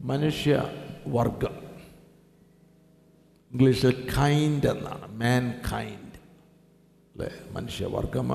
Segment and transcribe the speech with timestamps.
[0.00, 0.52] മനുഷ്യ
[1.08, 1.54] വർഗം
[3.50, 6.18] ഇംഗ്ലീഷിൽ കൈൻഡ് എന്നാണ് മാൻ കൈൻഡ്
[7.14, 8.30] അല്ലേ മനുഷ്യവർഗം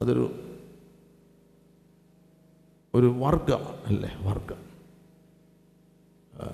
[0.00, 0.26] അതൊരു
[2.94, 4.10] ഒരു വർഗമാണ് അല്ലേ?
[4.22, 4.60] വർഗം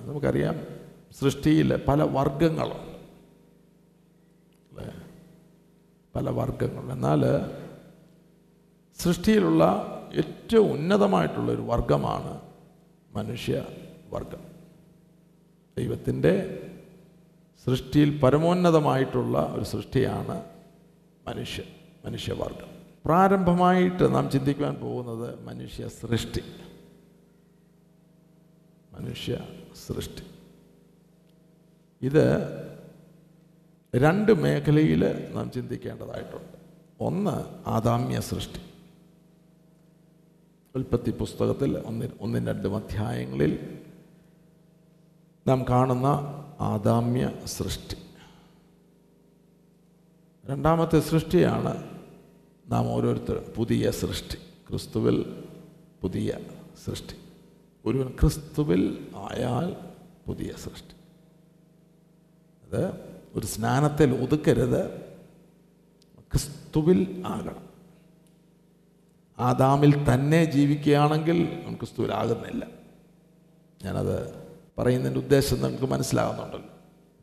[0.07, 0.57] നമുക്കറിയാം
[1.13, 2.93] സൃഷ്ടിയിൽ പല വർഗങ്ങളുണ്ട്
[6.15, 7.23] പല വർഗങ്ങളുണ്ട് എന്നാൽ
[8.99, 9.65] സൃഷ്ടിയിലുള്ള
[10.47, 12.33] ഏറ്റവും ഉന്നതമായിട്ടുള്ളൊരു വർഗമാണ്
[13.11, 13.55] മനുഷ്യ
[14.09, 14.43] വർഗം
[15.77, 16.33] ദൈവത്തിന്റെ
[17.67, 20.37] സൃഷ്ടിയിൽ പരമോന്നതമായിട്ടുള്ള ഒരു സൃഷ്ടിയാണ്
[21.27, 21.63] മനുഷ്യ
[22.05, 22.71] മനുഷ്യവർഗം
[23.05, 26.43] പ്രാരംഭമായിട്ട് നാം ചിന്തിക്കുവാൻ പോകുന്നത് മനുഷ്യ സൃഷ്ടി
[28.93, 29.35] മനുഷ്യ
[29.87, 30.27] സൃഷ്ടി
[32.03, 32.25] ഇത്
[33.95, 35.03] രണ്ട് മേഖലയിൽ
[35.35, 36.53] നാം ചിന്തിക്കേണ്ടതായിട്ടുണ്ട്.
[37.01, 37.37] ഒന്ന്
[37.67, 38.61] ആദാമ്യ സൃഷ്ടി
[40.77, 43.79] ഉൽപ്പത്തി പുസ്തകത്തിൽ ഒന്നി ഒന്നും രണ്ടും അധ്യായങ്ങളിൽ
[45.47, 46.07] നാം കാണുന്ന
[46.61, 47.97] ആദാമ്യ സൃഷ്ടി.
[50.47, 52.01] രണ്ടാമത്തെ സൃഷ്ടിയാണ്
[52.69, 54.37] നാം ഓരോരുത്തർ പുതിയ സൃഷ്ടി.
[54.69, 55.45] ക്രിസ്തുവിൽ
[56.01, 56.39] പുതിയ
[56.85, 57.17] സൃഷ്ടി.
[57.85, 59.77] ഒരുവൻ ക്രിസ്തുവിൽ ആയാൽ
[60.27, 60.97] പുതിയ സൃഷ്ടി.
[62.67, 62.85] അത്
[63.35, 65.01] ഒരു സ്നാനത്തിൽ ഒതുക്കരുത്
[66.21, 67.66] ക്രിസ്തുവിൽ ആകണം.
[69.39, 72.67] ആദാമിൽ തന്നെ ജീവിക്കുകയാണെങ്കിൽ നമുക്ക് സ്ഥൂലാകുന്നില്ല.
[73.85, 74.47] ഞാനത്
[74.79, 76.69] പറയുന്നതിന്റെ ഉദ്ദേശം നിങ്ങൾക്ക് മനസ്സിലാകുന്നുണ്ടല്ലോ.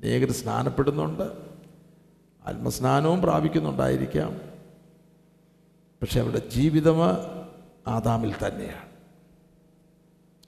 [0.03, 1.23] അനേകർ സ്നാനപ്പെടുന്നുണ്ട്.
[2.45, 4.41] ആത്മസ്നാനവും പ്രാപിക്കുന്നുണ്ടായിരിക്കാം.
[6.01, 6.97] പക്ഷെ അവരുടെ ജീവിതം
[7.87, 8.89] ആദാമിൽ തന്നെയാണ്.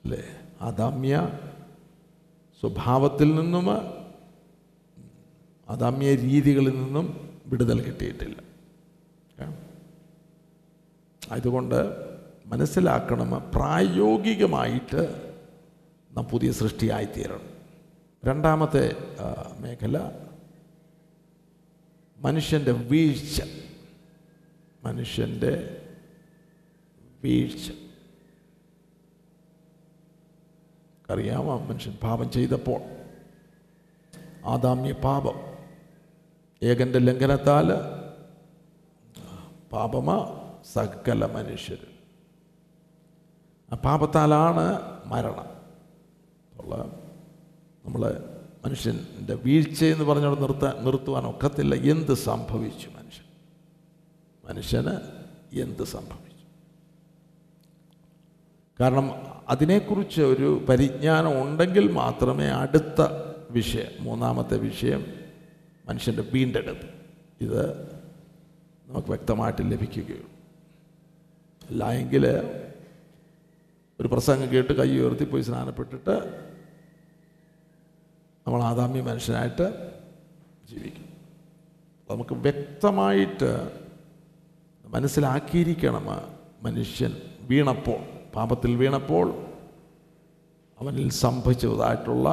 [0.04, 0.24] അല്ലേ?
[0.60, 1.28] ആദാമ്യ
[2.60, 3.70] സ്വഭാവത്തിൽ നിന്നും
[5.68, 8.45] ആദാമ്യ രീതികളിൽ നിന്നും വിടുതൽ കിട്ടിയിട്ടില്ല?
[11.30, 11.96] അതുകൊണ്ട്
[12.46, 15.34] മനസ്സിലാക്കണം പ്രായോഗികമായിട്ട്
[16.16, 17.40] നാം പുതിയ സൃഷ്ടിയായിത്തീരണം.
[18.24, 18.94] രണ്ടാമത്തെ
[19.60, 20.10] മേഖല
[22.18, 23.42] മനുഷ്യന്റെ വീഴ്ച.
[24.84, 25.82] മനുഷ്യന്റെ
[27.24, 27.72] വീഴ്ച.
[31.10, 32.80] അറിയാമോ മനുഷ്യൻ പാപം ചെയ്തപ്പോൾ?
[34.44, 35.34] ആദാമ്യ പാപം.
[36.62, 37.72] ഏകന്റെ ലംഘനത്താൽ
[39.72, 41.96] പാപമ സകല മനുഷ്യരും.
[43.72, 45.56] ആ പാപത്താലാണ് മരണം.
[46.60, 46.76] ഉള്ള
[47.84, 48.24] നമ്മൾ
[48.64, 53.24] മനുഷ്യന്റെ വീഴ്ച എന്ന് പറഞ്ഞോട് നിർത്താൻ നിർത്തുവാൻ ഒക്കത്തില്ല എന്ത് സംഭവിച്ചു മനുഷ്യൻ?
[54.44, 54.96] മനുഷ്യന്
[55.52, 56.26] എന്ത് സംഭവിച്ചു?
[58.80, 59.10] കാരണം
[59.48, 63.08] അതിനെക്കുറിച്ച് ഒരു പരിജ്ഞാനം ഉണ്ടെങ്കിൽ മാത്രമേ അടുത്ത
[63.50, 65.06] വിഷയം മൂന്നാമത്തെ വിഷയം
[65.88, 66.86] മനുഷ്യന്റെ വീണ്ടെടുപ്പ്.
[67.40, 67.84] ഇത്
[68.86, 70.35] നമുക്ക് വ്യക്തമായിട്ട് ലഭിക്കുകയുള്ളൂ.
[71.70, 72.26] അല്ല എങ്കിൽ
[74.00, 76.16] ഒരു പ്രസംഗം കേട്ട് കൈ ഉയർത്തി പോയി സ്നാനപ്പെട്ടിട്ട്
[78.46, 79.66] നമ്മൾ ആദാമ്യ മനുഷ്യനായിട്ട്
[80.70, 81.08] ജീവിക്കും.
[82.10, 83.50] നമുക്ക് വ്യക്തമായിട്ട്
[84.84, 86.06] മനസ്സിലാക്കിയിരിക്കണം
[86.62, 88.00] മനുഷ്യൻ വീണപ്പോൾ
[88.34, 89.26] പാപത്തിൽ വീണപ്പോൾ
[90.80, 92.28] അവനിൽ സംഭവിച്ചതായിട്ടുള്ള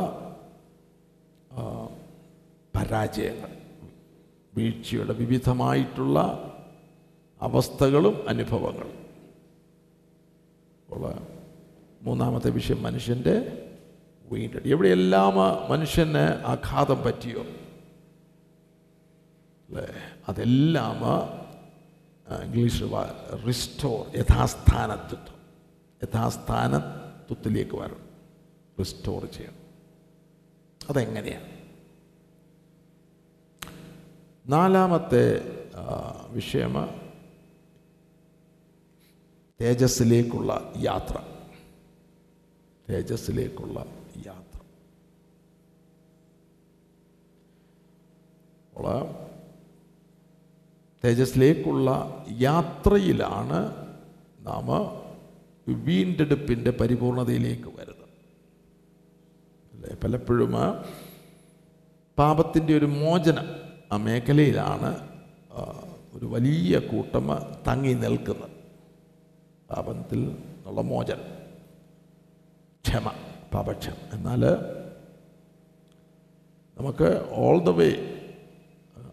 [2.76, 3.52] പരാജയങ്ങൾ
[4.56, 6.20] വീഴ്ചയുടെ വിവിധമായിട്ടുള്ള
[7.42, 9.03] അവസ്ഥകളും അനുഭവങ്ങളും.
[10.94, 11.14] അപ്പോൾ
[12.02, 13.36] മൂന്നാമത്തെ വിഷയം മനുഷ്യന്റെ
[14.32, 15.36] വീണ്ടെടുപ്പ് എവിടെയെല്ലാം
[15.72, 17.42] മനുഷ്യന് ആഘാതം പറ്റിയോ?
[19.70, 19.88] അല്ലേ?
[20.28, 21.00] അതെല്ലാം
[22.44, 22.84] ഇംഗ്ലീഷ്
[23.48, 25.34] റിസ്റ്റോർ യഥാസ്ഥാനത്വം
[26.04, 28.10] യഥാസ്ഥാനത്വത്തിലേക്ക് വരണം.
[28.80, 29.60] റിസ്റ്റോർ ചെയ്യണം.
[30.90, 31.48] അതെങ്ങനെയാണ്?
[34.48, 35.42] നാലാമത്തെ
[36.30, 37.03] വിഷയം
[39.64, 41.18] തേജസ്സിലേക്കുള്ള യാത്ര.
[42.90, 43.86] തേജസ്സിലേക്കുള്ള
[44.28, 44.60] യാത്ര.
[51.06, 51.90] തേജസ്സിലേക്കുള്ള
[52.32, 53.88] യാത്രയിലാണ്
[54.40, 54.68] നാം
[55.84, 58.10] വീണ്ടെടുപ്പിന്റെ പരിപൂർണതയിലേക്ക് വരുന്നത്.
[59.74, 59.96] അല്ലേ?
[60.04, 60.54] പലപ്പോഴും
[62.18, 63.48] പാപത്തിന്റെ ഒരു മോചനം
[63.92, 65.10] ആ മേഖലയിലാണ്
[66.14, 67.28] ഒരു വലിയ കൂട്ടം
[67.68, 68.53] തങ്ങി നിൽക്കുന്നത്.
[69.76, 71.44] പാപത്തിൽ നിന്നുള്ള മോചനം.
[72.86, 73.12] ക്ഷമ
[73.54, 73.94] പാപക്ഷമ.
[74.14, 74.46] എന്നാൽ
[76.78, 77.90] നമുക്ക് ഓൾ ദ വേ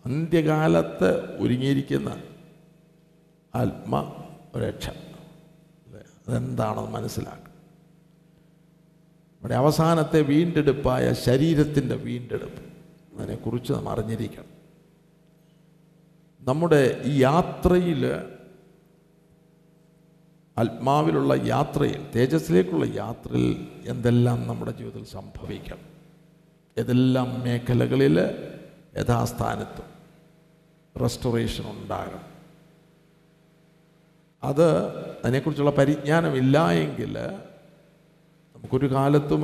[0.06, 2.22] അന്ത്യകാലത്ത് ഒരുങ്ങിയിരിക്കുന്ന
[3.54, 4.88] ആത്മരക്ഷ.
[4.88, 6.00] അല്ലേ?
[6.28, 7.50] അതെന്താണെന്ന് മനസ്സിലാക്കുക
[9.34, 12.62] നമ്മുടെ അവസാനത്തെ വീണ്ടെടുപ്പായ ശരീരത്തിന്റെ വീണ്ടെടുപ്പ്.
[13.18, 14.60] അതിനെക്കുറിച്ച് നാം അറിഞ്ഞിരിക്കണം.
[16.40, 18.06] നമ്മുടെ ഈ യാത്രയിൽ
[20.60, 25.86] ആത്മാവിലുള്ള യാത്രയിൽ തേജസ്സിലേക്കുള്ള യാത്രയിൽ എന്തെല്ലാം നമ്മുടെ ജീവിതത്തിൽ സംഭവിക്കണം
[26.76, 28.16] ഏതെല്ലാം മേഖലകളിൽ
[29.00, 29.88] യഥാസ്ഥാനത്തും
[30.94, 32.26] റെസ്റ്റോറേഷൻ ഉണ്ടാകണം?
[34.42, 34.66] അത്
[35.24, 37.14] അതിനെക്കുറിച്ചുള്ള പരിജ്ഞാനമില്ല എങ്കിൽ
[38.54, 39.42] നമുക്കൊരു കാലത്തും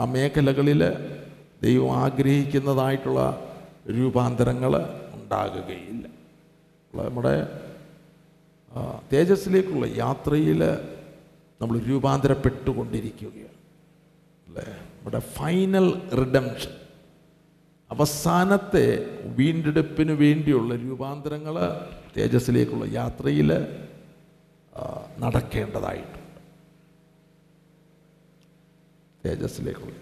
[0.00, 0.82] ആ മേഖലകളിൽ
[1.62, 3.20] ദൈവം ആഗ്രഹിക്കുന്നതായിട്ടുള്ള
[3.96, 4.72] രൂപാന്തരങ്ങൾ
[5.16, 6.04] ഉണ്ടാകുകയില്ല.
[6.94, 7.34] നമ്മുടെ
[9.12, 10.64] തേജസ്സിലേക്കുള്ള യാത്രയിൽ
[11.62, 13.54] നമ്മൾ രൂപാന്തരപ്പെട്ടുകൊണ്ടിരിക്കുകയാണ്.
[14.46, 14.64] അല്ലേ?
[14.70, 16.70] നമ്മുടെ ഫൈനൽ റിഡംഷൻ
[17.90, 21.54] അവസാനത്തെ വീണ്ടെടുപ്പിന് വേണ്ടിയുള്ള രൂപാന്തരങ്ങൾ
[22.16, 23.52] തേജസ്സിലേക്കുള്ള യാത്രയിൽ
[25.18, 26.24] നടക്കേണ്ടതായിട്ടുണ്ട്.
[29.28, 29.94] തേജസ്സിലേക്കുള്ള.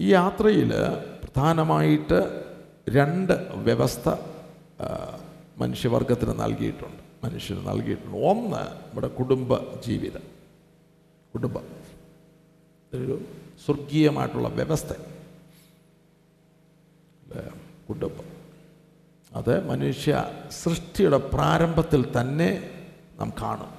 [0.00, 0.72] ഈ യാത്രയിൽ
[1.22, 2.44] പ്രധാനമായിട്ട്
[2.88, 4.08] രണ്ട് വ്യവസ്ഥ
[5.58, 7.26] മനുഷ്യവർഗത്തിന് നൽകിയിട്ടുണ്ട്.
[7.26, 8.16] മനുഷ്യന് നൽകിയിട്ടുണ്ട്.
[8.16, 10.20] ഒന്ന് നമ്മുടെ കുടുംബ ജീവിതം.
[11.34, 11.64] കുടുംബം.
[12.94, 13.24] ഒരു
[13.66, 14.92] സ്വർഗീയമായിട്ടുള്ള വ്യവസ്ഥ?
[17.88, 18.38] കുടുംബം.
[19.32, 22.70] അത് മനുഷ്യ സൃഷ്ടിയുടെ പ്രാരംഭത്തിൽ തന്നെ
[23.20, 23.70] നാം കാണും.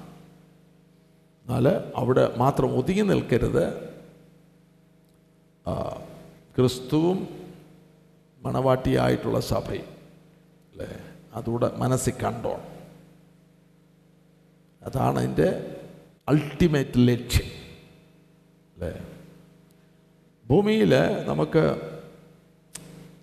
[1.46, 3.90] എന്നാൽ അവിടെ മാത്രം ഒതുങ്ങി നിൽക്കരുത്.
[6.56, 7.28] ക്രിസ്തുവും
[8.42, 9.84] മണവാട്ടിയായിട്ടുള്ള സഭയും.
[10.72, 11.09] അല്ലേ?
[11.32, 12.54] അതുകൂടെ മനസ്സിൽ കണ്ടോ
[14.82, 15.48] അതാണ് അതിന്റെ
[16.28, 17.48] അൾട്ടിമേറ്റ് ലക്ഷ്യം.
[18.74, 18.92] അല്ലേ?
[20.46, 20.92] ഭൂമിയിൽ
[21.26, 21.64] നമുക്ക്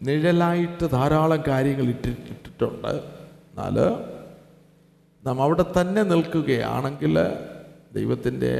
[0.01, 2.93] നിഴലായിട്ട് ധാരാളം കാര്യങ്ങൾ ഇട്ടിട്ടിട്ടുണ്ട്
[3.47, 3.77] എന്നാൽ
[5.23, 7.15] നാം അവിടെ തന്നെ നിൽക്കുകയാണെങ്കിൽ
[7.93, 8.53] ദൈവത്തിന്റെ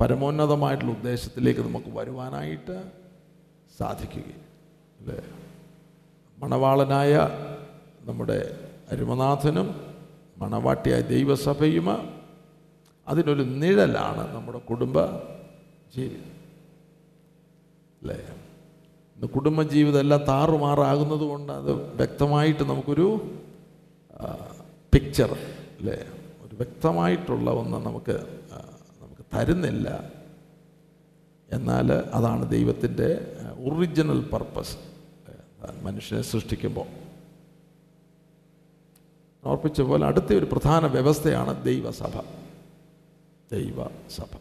[0.00, 2.76] പരമോന്നതമായിട്ടുള്ള ഉദ്ദേശത്തിലേക്ക് നമുക്ക് വരുവാനായിട്ട്
[3.78, 4.42] സാധിക്കുകയും
[5.00, 5.18] അല്ലേ?
[6.38, 7.12] മണവാളനായ
[8.04, 8.38] നമ്മുടെ
[8.92, 9.94] അരുമനാഥനും
[10.38, 11.86] മണവാട്ടിയായ ദൈവസഭയും
[13.08, 15.00] അതിനൊരു നിഴലാണ് നമ്മുടെ കുടുംബ
[15.96, 16.32] ജീവിതം.
[18.02, 18.16] അല്ലേ?
[19.16, 23.34] ഇന്ന് കുടുംബജീവിതം എല്ലാം താറുമാറാകുന്നത് കൊണ്ട് അത് വ്യക്തമായിട്ട് നമുക്കൊരു
[24.92, 25.32] പിക്ചർ
[25.78, 25.94] അല്ലേ?
[26.46, 28.12] ഒരു വ്യക്തമായിട്ടുള്ള ഒന്ന് നമുക്ക്
[29.02, 30.12] നമുക്ക് തരുന്നില്ല.
[31.52, 33.08] എന്നാൽ അതാണ് ദൈവത്തിന്റെ
[33.64, 34.76] ഒറിജിനൽ പർപ്പസ്
[35.82, 37.05] മനുഷ്യനെ സൃഷ്ടിക്കുമ്പോൾ.
[39.46, 42.20] ഓർപ്പിച്ച പോലെ അടുത്ത ഒരു പ്രധാന വ്യവസ്ഥയാണ് ദൈവസഭ.
[43.52, 44.36] ദൈവസഭ.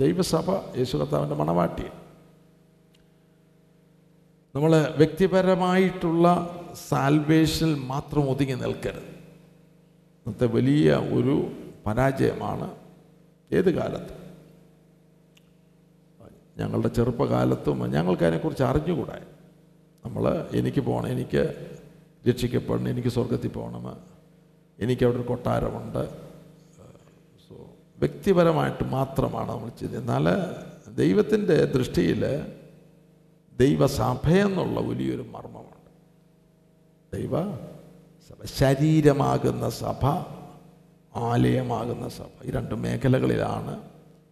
[0.00, 1.84] ദൈവസഭ യേശു കർത്താവിന്റെ മണവാട്ടി
[4.54, 6.26] നമ്മൾ വ്യക്തിപരമായിട്ടുള്ള
[6.88, 9.08] സാൽവേഷനിൽ മാത്രം ഒതുങ്ങി നിൽക്കരുത്.
[10.26, 11.52] ഇന്നത്തെ വലിയ ഒരു
[11.86, 12.76] പരാജയമാണ്
[13.52, 14.19] ഏത് കാലത്ത്.
[16.60, 19.16] ഞങ്ങളുടെ ചെറുപ്പകാലത്തും ഞങ്ങൾക്ക് അതിനെക്കുറിച്ച് അറിഞ്ഞുകൂടാ?
[20.04, 21.42] നമ്മൾ എനിക്ക് പോകണം എനിക്ക്
[22.28, 23.84] രക്ഷിക്കപ്പെടണം എനിക്ക് സ്വർഗത്തിൽ പോകണം
[24.78, 26.02] എനിക്ക് അവിടെ ഒരു കൊട്ടാരമുണ്ട്.
[27.46, 27.54] സോ
[27.98, 30.26] വ്യക്തിപരമായിട്ട് മാത്രമാണ് നമ്മൾ ചെയ്തത് എന്നാൽ
[30.94, 32.22] ദൈവത്തിന്റെ ദൃഷ്ടിയിൽ
[33.58, 35.90] ദൈവസഭ എന്നുള്ള വലിയൊരു മർമ്മമുണ്ട്.
[37.16, 37.34] ദൈവ
[38.28, 40.04] സഭ ശരീരമാകുന്ന സഭ
[41.16, 43.74] ആലയമാകുന്ന സഭ ഈ രണ്ട് മേഖലകളിലാണ്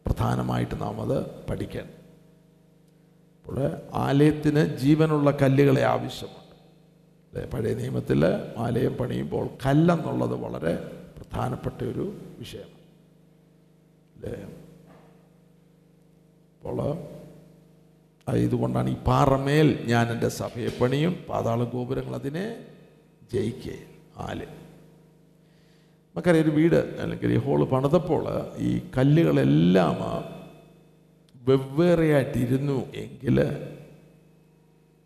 [0.06, 1.16] പ്രധാനമായിട്ട് നാം അത്
[1.46, 1.97] പഠിക്കേണ്ടത്.
[3.48, 3.66] അപ്പോൾ
[4.06, 6.34] ആലയത്തിന് ജീവനുള്ള കല്ലുകളെ ആവശ്യമുണ്ട്.
[7.52, 8.20] പഴയ നിയമത്തിൽ
[8.64, 10.72] ആലയം പണിയുമ്പോൾ കല്ലെന്നുള്ളത് വളരെ
[11.17, 12.05] പ്രധാനപ്പെട്ട ഒരു
[12.40, 12.76] വിഷയമാണ്
[14.17, 14.34] അല്ലേ?
[16.62, 16.93] അപ്പോൾ
[18.46, 22.46] ഇതുകൊണ്ടാണ് ഈ പാറമേൽ ഞാൻ എന്റെ സഭയെ പണിയും പാതാള ഗോപുരങ്ങൾ അതിനെ
[23.32, 23.76] ജയിക്കേ
[24.26, 24.40] ആൽ
[26.08, 28.24] നമുക്കറിയാം ഒരു വീട് അല്ലെങ്കിൽ ഈ ഹോൾ പണിതപ്പോൾ
[28.69, 29.96] ഈ കല്ലുകളെല്ലാം
[31.48, 33.36] വെവ്വേറെയായിട്ടിരുന്നു എങ്കിൽ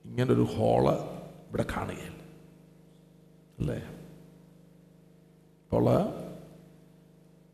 [0.05, 0.85] ഇങ്ങനൊരു ഹോൾ
[1.49, 2.19] ഇവിടെ കാണുകയില്ല.
[3.59, 3.79] അല്ലേ?
[5.65, 5.87] അപ്പോൾ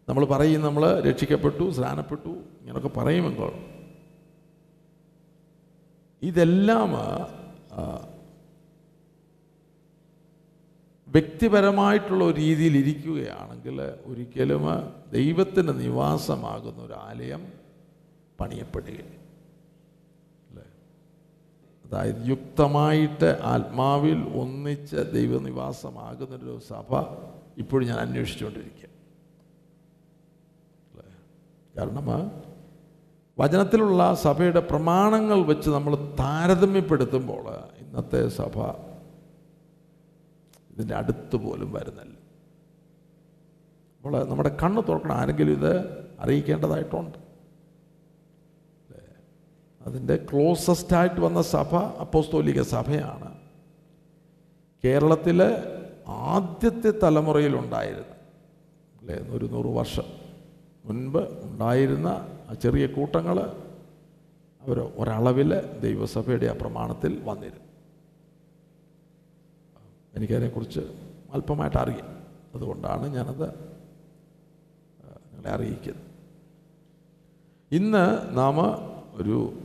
[0.09, 3.53] നമ്മൾ പറയും നമ്മൾ രക്ഷിക്കപ്പെട്ടു സ്നാനപ്പെട്ടു ഇങ്ങനെയൊക്കെ പറയുമെങ്കിൽ
[6.23, 6.93] ഇതെല്ലാം
[11.09, 14.65] വ്യക്തിപരമായിട്ടുള്ള ഒരു രീതിയിൽ ഇരിക്കുകയാണെങ്കിൽ ഒരിക്കലും
[15.13, 17.43] ദൈവത്തിന്റെ നിവാസമാകുന്ന ഒരു ആലയം
[18.41, 19.15] പണിയപ്പെടുകയില്ല
[20.49, 20.65] അല്ലേ?
[21.85, 26.91] അതായത് യുക്തമായിട്ട് ആത്മാവിൽ ഒന്നിച്ച് ദൈവനിവാസമാകുന്നൊരു സഭ
[27.59, 28.89] ഇപ്പോഴും ഞാൻ അന്വേഷിച്ചുകൊണ്ടിരിക്കുക
[30.91, 31.09] അല്ലേ?
[31.79, 32.09] കാരണം
[33.39, 37.45] വചനത്തിലുള്ള സഭയുടെ പ്രമാണങ്ങൾ വെച്ച് നമ്മൾ താരതമ്യപ്പെടുത്തുമ്പോൾ
[37.79, 38.57] ഇന്നത്തെ സഭ
[40.71, 42.17] ഇതിന്റെ അടുത്ത് പോലും വരുന്നില്ല.
[43.97, 45.15] അപ്പോൾ നമ്മുടെ കണ്ണ് തുറക്കണം.
[45.15, 45.73] ആരെങ്കിലും ഇത്
[46.21, 47.28] അറിയിക്കേണ്ടതായിട്ടുണ്ട്?
[49.87, 53.39] അതിന്റെ ക്ലോസസ്റ്റ് ആയിട്ട് വന്ന സഭ അപ്പോസ്തോലിക സഭയാണ്.
[54.85, 58.17] കേരളത്തിലെ ആദ്യത്തെ തലമുറയിലുണ്ടായിരുന്നു
[59.01, 60.03] അല്ലേ ഒരു നൂറ് വർഷം
[60.85, 62.29] മുൻപ് ഉണ്ടായിരുന്ന
[62.63, 63.41] ചെറിയ കൂട്ടങ്ങൾ
[64.63, 67.65] അവർ ഒരളവിൽ ദൈവസഭയുടെ ആ പ്രമാണത്തിൽ വന്നിരുന്നു.
[70.15, 70.81] എനിക്കതിനെക്കുറിച്ച്
[71.33, 72.19] അല്പമായിട്ട് അറിയാം.
[72.55, 73.49] അതുകൊണ്ടാണ് ഞാനത്
[75.33, 76.05] നിങ്ങളെ അറിയിക്കുന്നത്.
[77.73, 78.57] ഇന്ന് നാം
[79.15, 79.59] ഒരു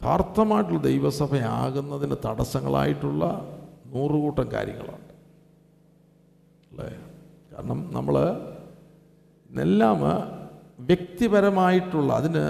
[0.00, 3.24] യഥാർത്ഥമായിട്ടുള്ള ദൈവസഭയാകുന്നതിന് തടസ്സങ്ങളായിട്ടുള്ള
[3.94, 5.12] നൂറുകൂട്ടം കാര്യങ്ങളുണ്ട്
[6.70, 6.86] അല്ലേ?
[7.52, 8.16] കാരണം നമ്മൾ
[9.50, 9.98] എല്ലാം
[10.88, 12.44] വ്യക്തിപരമായിട്ടുള്ള അതിന്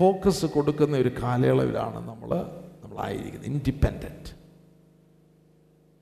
[0.00, 2.30] ഫോക്കസ് കൊടുക്കുന്ന ഒരു കാലയളവിലാണ് നമ്മൾ
[2.82, 4.30] നമ്മളായിരിക്കുന്നത് ഇൻഡിപെൻഡന്റ്.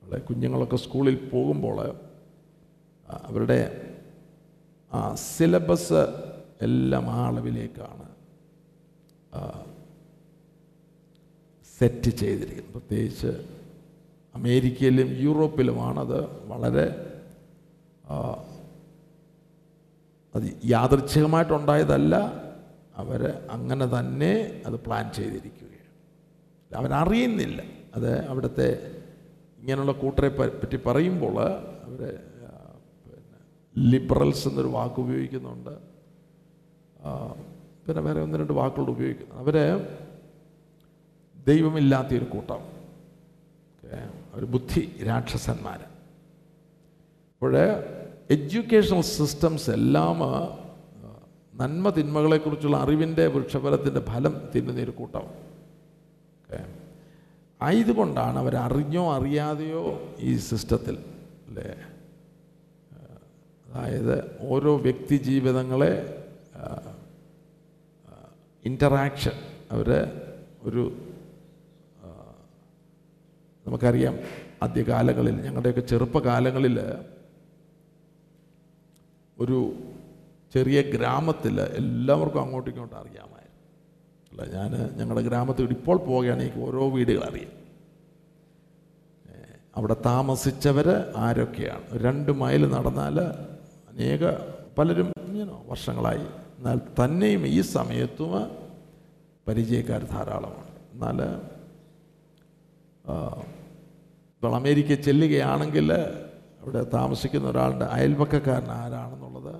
[0.03, 1.79] നമ്മളെ കുഞ്ഞുങ്ങളൊക്കെ സ്കൂളിൽ പോകുമ്പോൾ
[3.09, 3.61] അവരുടെ
[4.93, 6.03] ആ സിലബസ്
[6.61, 8.07] എല്ലാം ആ അളവിലേക്കാണ്
[11.79, 13.27] സെറ്റ് ചെയ്തിരിക്കുന്നത് പ്രത്യേകിച്ച്
[14.35, 17.11] അമേരിക്കയിലും യൂറോപ്പിലുമാണ് അത് വളരെ
[20.35, 22.15] അത് യാദൃച്ഛികമായിട്ടുണ്ടായതല്ല.
[22.97, 25.65] അവർ അങ്ങനെ തന്നെ അത് പ്ലാൻ ചെയ്തിരിക്കുകയാണ്.
[26.75, 27.63] അവരറിയുന്നില്ല.
[27.95, 28.97] അത് അവിടുത്തെ
[29.59, 31.41] ഇങ്ങനെയുള്ള കൂട്ടരെ പറ്റി പറയുമ്പോൾ
[31.85, 32.01] അവർ
[33.05, 33.39] പിന്നെ
[33.79, 35.71] ലിബറൽസ് എന്നൊരു വാക്ക് ഉപയോഗിക്കുന്നുണ്ട്.
[37.87, 39.33] പിന്നെ വേറെ ഒന്ന് രണ്ട് വാക്കുകൾ ഉപയോഗിക്കും.
[39.33, 39.57] അവർ
[41.47, 42.61] ദൈവമില്ലാത്തൊരു കൂട്ടം.
[44.35, 47.57] അവർ ബുദ്ധി രാക്ഷസന്മാർ അപ്പോൾ
[48.31, 50.19] എഡ്യൂക്കേഷണൽ സിസ്റ്റംസ് എല്ലാം
[51.55, 55.21] നന്മ തിന്മകളെക്കുറിച്ചുള്ള അറിവിന്റെ വൃക്ഷഫലത്തിന്റെ ഫലം തിന്നുന്ന ഒരു കൂട്ടം.
[55.21, 56.75] ഓക്കെ?
[57.63, 59.85] ആയതുകൊണ്ടാണ് അവർ അറിഞ്ഞോ അറിയാതെയോ
[60.19, 60.97] ഈ സിസ്റ്റത്തിൽ
[61.49, 61.77] അല്ലേ?
[63.67, 65.93] അതായത് ഓരോ വ്യക്തി ജീവിതങ്ങളെ
[68.65, 69.37] ഇന്ററാക്ഷൻ
[69.71, 69.89] അവർ
[70.63, 70.83] ഒരു
[73.67, 74.15] നമുക്കറിയാം
[74.63, 76.79] ആദ്യകാലങ്ങളിൽ ഞങ്ങളുടെയൊക്കെ ചെറുപ്പകാലങ്ങളിൽ
[79.39, 79.59] ഒരു
[80.55, 83.61] ചെറിയ ഗ്രാമത്തിൽ എല്ലാവർക്കും അങ്ങോട്ടും ഇങ്ങോട്ടും അറിയാമായിരുന്നു.
[84.31, 87.53] അല്ല ഞാൻ ഞങ്ങളുടെ ഗ്രാമത്തിൽ ഇപ്പോൾ പോവുകയാണെങ്കിൽ എനിക്ക് ഓരോ വീടുകൾ അറിയാം.
[89.77, 91.87] അവിടെ താമസിച്ചവർ ആരൊക്കെയാണ്?
[92.03, 93.21] രണ്ട് മൈൽ നടന്നാൽ
[93.91, 94.23] അനേക
[94.79, 95.13] പലരും
[95.69, 96.27] വർഷങ്ങളായി
[96.65, 98.51] എന്നാൽ തന്നെയും ഈ സമയത്തും
[99.49, 100.77] പരിചയക്കാർ ധാരാളമാണ്.
[100.93, 101.23] എന്നാൽ
[104.35, 109.57] ഇപ്പോൾ അമേരിക്ക ചെല്ലുകയാണെങ്കിൽ അവിടെ താമസിക്കുന്ന ഒരാളുടെ അയൽപക്കക്കാരൻ ആരാണെന്നുള്ളത്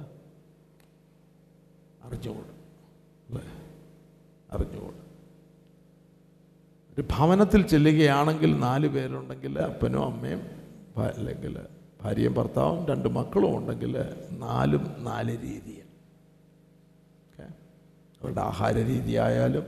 [2.05, 2.57] അറിഞ്ഞുകൂടും.
[3.29, 3.43] അല്ലേ?
[4.53, 5.05] അറിഞ്ഞുകൂടും.
[6.99, 10.41] ഒരു ഭവനത്തിൽ ചെല്ലുകയാണെങ്കിൽ നാല് പേരുണ്ടെങ്കിൽ അപ്പനും അമ്മയും
[10.97, 11.59] അല്ലെങ്കിൽ
[12.03, 13.97] ഭാര്യയും ഭർത്താവും രണ്ട് മക്കളും ഉണ്ടെങ്കിൽ
[14.31, 15.84] നാലും നാല് രീതിയാണ്.
[18.25, 19.67] അവരുടെ ആഹാര രീതിയായാലും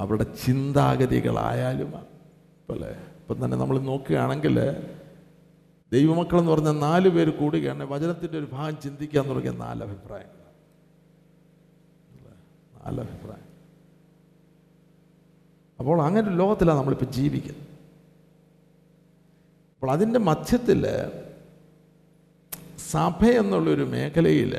[0.00, 1.90] അവരുടെ ചിന്താഗതികളായാലും
[2.68, 2.90] പോലെ.
[3.20, 4.56] ഇപ്പം തന്നെ നമ്മൾ നോക്കുകയാണെങ്കിൽ
[5.92, 7.82] ദൈവമക്കളെന്ന് പറഞ്ഞ നാല് പേര് കൂടുകയാണ്.
[7.82, 10.36] വചനത്തിന്റെ ഒരു ഭാഗം ചിന്തിക്കാൻ തുടങ്ങിയ നാല് അഭിപ്രായങ്ങൾ.
[12.76, 13.48] നാല് അഭിപ്രായം
[15.78, 17.66] അപ്പോൾ അങ്ങനെ ഒരു ലോകത്തിലാണ് നമ്മളിപ്പോൾ ജീവിക്കുന്നത്.
[19.74, 20.82] അപ്പോൾ അതിന്റെ മധ്യത്തിൽ
[22.90, 24.54] സഭ എന്നുള്ളൊരു മേഖലയിൽ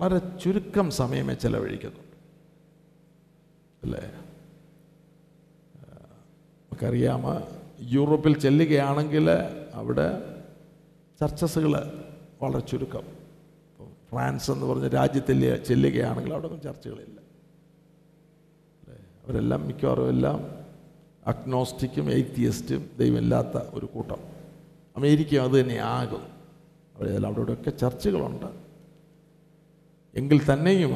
[0.00, 2.16] വളരെ ചുരുക്കം സമയമേ ചെലവഴിക്കുന്നുണ്ട്
[3.82, 4.12] അല്ലേ?
[6.62, 7.22] നമുക്കറിയാം
[7.80, 9.30] യൂറോപ്പിൽ ചെല്ലുകയാണെങ്കിൽ
[9.74, 10.36] അവിടെ
[11.20, 12.02] ചർച്ചസുകൾ
[12.42, 13.02] വളരെ ചുരുക്കം.
[14.10, 17.20] ഫ്രാൻസ് എന്ന് പറഞ്ഞ രാജ്യത്തിൽ ചെല്ലുകയാണെങ്കിൽ അവിടെ ഒന്നും ചർച്ചകളില്ല.
[18.82, 18.96] അല്ലേ?
[18.96, 20.40] അവരെല്ലാം മിക്കവാറും എല്ലാം
[21.26, 24.18] അഗ്നോസ്റ്റിക്കും എയ്ത്തിയസ്റ്റും ദൈവമില്ലാത്ത ഒരു കൂട്ടം.
[24.96, 26.22] അമേരിക്ക അത് തന്നെ ആകും
[26.94, 28.69] അവിടെ അവിടെ ഇവിടെയൊക്കെ ചർച്ചകളുണ്ട്.
[30.14, 30.92] എങ്കിൽ തന്നെയും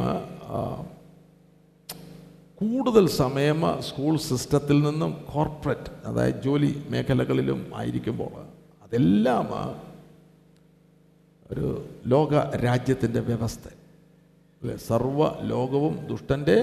[2.60, 8.34] കൂടുതൽ സമയം സ്കൂൾ സിസ്റ്റത്തിൽ നിന്നും കോർപ്പറേറ്റ് അതായത് ജോലി മേഖലകളിലും ആയിരിക്കുമ്പോൾ
[8.82, 9.48] അതെല്ലാം
[11.50, 11.66] ഒരു
[12.06, 13.68] ലോക രാജ്യത്തിന്റെ വ്യവസ്ഥ.
[14.62, 14.76] അല്ലേ?
[14.76, 16.58] സർവ ലോകവും ദുഷ്ടന്റെ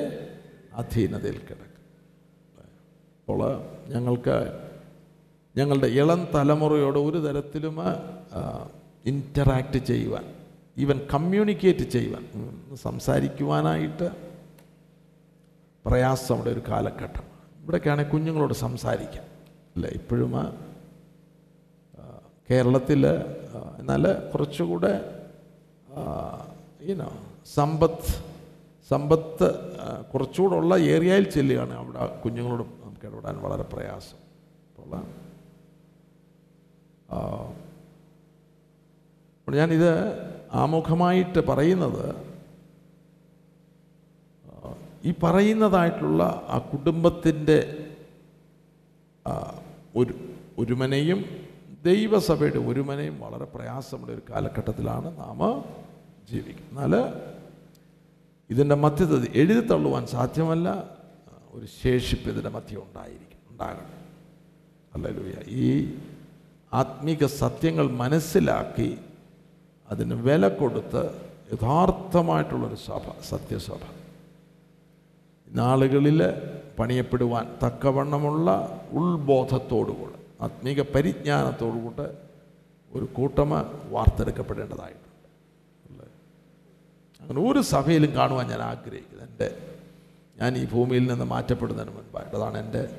[0.73, 1.83] അധീനതയിൽ കിടക്കും.
[3.19, 3.41] അപ്പോൾ
[3.87, 4.37] ഞങ്ങൾക്ക്
[5.57, 7.77] ഞങ്ങളുടെ ഇളം തലമുറയോട് ഒരു തരത്തിലും
[9.05, 10.25] ഇന്ററാക്റ്റ് ചെയ്യുവാൻ
[10.81, 12.23] ഈവൻ കമ്മ്യൂണിക്കേറ്റ് ചെയ്യുവാൻ
[12.75, 14.07] സംസാരിക്കുവാനായിട്ട്
[15.85, 17.25] പ്രയാസമുള്ള ഒരു കാലഘട്ടം.
[17.61, 19.25] ഇവിടേക്കാണെങ്കിൽ കുഞ്ഞുങ്ങളോട് സംസാരിക്കാം.
[19.75, 20.33] അല്ലേ ഇപ്പോഴും
[22.49, 23.01] കേരളത്തിൽ
[23.79, 24.93] എന്നാൽ കുറച്ചുകൂടെ
[26.81, 27.09] ഈനോ
[27.53, 28.11] സമ്പത്ത്
[28.89, 29.49] സമ്പത്ത്
[30.13, 34.17] കുറച്ചുകൂടെ ഉള്ള ഏരിയയിൽ ചെല്ലുകയാണ് അവിടെ കുഞ്ഞുങ്ങളോട് നമുക്ക് ഇടപെടാൻ വളരെ പ്രയാസം.
[39.39, 39.91] അപ്പോൾ ഞാനിത്
[40.53, 42.31] ആമുഖമായിട്ട് പറയുന്നത്
[45.05, 47.87] ഈ പറയുന്നതായിട്ടുള്ള ആ കുടുംബത്തിന്റെ
[49.95, 50.13] ഒരു
[50.57, 51.25] ഒരുമനയും
[51.85, 55.39] ദൈവസഭയുടെ ഒരുമനയും വളരെ പ്രയാസമുള്ള ഒരു കാലഘട്ടത്തിലാണ് നാം
[56.29, 56.85] ജീവിക്കുന്നത്.
[56.85, 57.03] എന്നാൽ
[58.49, 60.89] ഇതിന്റെ മധ്യത എഴുതി തള്ളുവാൻ സാധ്യമല്ല.
[61.51, 64.01] ഒരു ശേഷിപ്പ് ഇതിന്റെ മധ്യം ഉണ്ടായിരിക്കും ഉണ്ടാകണം.
[64.93, 65.95] അല്ലൂയ ഈ
[66.73, 68.97] ആത്മീക സത്യങ്ങൾ മനസ്സിലാക്കി
[69.91, 73.79] അതിന് വില കൊടുത്ത് യഥാർത്ഥമായിട്ടുള്ളൊരു സഭ സത്യസഭ.
[75.47, 76.33] നാളുകളിൽ
[76.79, 82.17] പണിയപ്പെടുവാൻ തക്കവണ്ണമുള്ള ഉൾബോധത്തോടുകൂടെ ആത്മീക പരിജ്ഞാനത്തോടുകൂടെ
[82.93, 86.05] ഒരു കൂട്ടമ വാർത്തെടുക്കപ്പെടേണ്ടതായിട്ടുണ്ട്?
[87.21, 89.57] അങ്ങനെ ഒരു സഭയിലും കാണുവാൻ ഞാൻ ആഗ്രഹിക്കുന്നത് എന്റെ
[90.37, 92.89] ഞാൻ ഈ ഭൂമിയിൽ നിന്ന് മാറ്റപ്പെടുന്നതിന് മുൻപായിട്ട് അതാണ് എന്റെ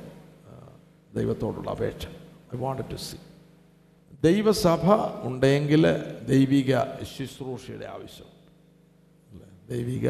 [1.15, 2.07] ദൈവത്തോടുള്ള അപേക്ഷ.
[2.55, 3.17] ഐ വാണ്ട് ടു സി
[4.23, 4.85] ദൈവസഭ
[5.27, 5.85] ഉണ്ടെങ്കിൽ
[6.27, 6.71] ദൈവിക
[7.03, 7.87] ശുശ്രൂഷയുടെ
[9.31, 9.49] അല്ലേ?
[9.69, 10.07] ദൈവിക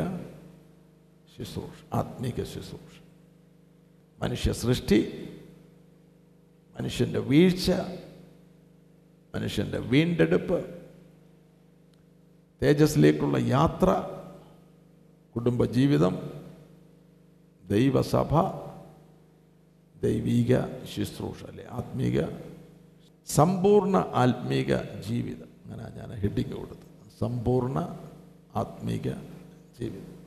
[1.36, 2.94] ശുശ്രൂഷ ആത്മീക ശുശ്രൂഷ.
[4.20, 4.98] മനുഷ്യ സൃഷ്ടി
[6.76, 7.66] മനുഷ്യന്റെ വീഴ്ച
[9.34, 10.58] മനുഷ്യന്റെ വീണ്ടെടുപ്പ്
[12.62, 13.88] തേജസ്സിലേക്കുള്ള യാത്ര
[15.34, 16.14] കുടുംബജീവിതം
[17.64, 18.32] ദൈവസഭ
[20.02, 20.52] ദൈവിക
[20.84, 21.64] ശുശ്രൂഷ അല്ലെ?
[21.70, 22.16] ആത്മീക
[23.26, 24.76] സമ്പൂർണ ആത്മീക
[25.08, 25.48] ജീവിതം.
[25.64, 27.10] അങ്ങനെ ഞാൻ ഹെഡിങ് കൊടുത്തത്.
[27.20, 27.98] സമ്പൂർണ
[28.56, 29.12] ആത്മീക
[29.80, 30.22] ജീവിതം.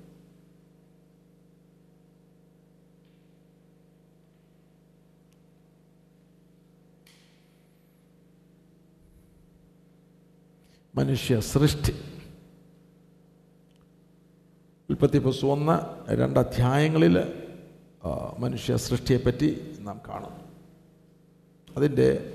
[10.95, 11.93] മനുഷ്യ സൃഷ്ടി.
[14.89, 17.17] ഉൽപ്പത്തി പുസ്തകം ഒന്ന് രണ്ട് അധ്യായങ്ങളിൽ
[18.05, 20.39] ആ, മനുഷ്യ സൃഷ്ടിയെപ്പറ്റി നാം കാണുന്നു.
[21.77, 22.34] അതിന്റെ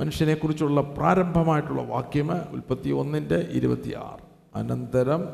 [0.00, 4.22] മനുഷ്യനെക്കുറിച്ചുള്ള പ്രാരംഭമായിട്ടുള്ള വാക്യം ഉൽപ്പത്തി ഒന്നിന്റെ ഇരുപത്തിയാറ്.
[4.54, 5.24] അനന്തരം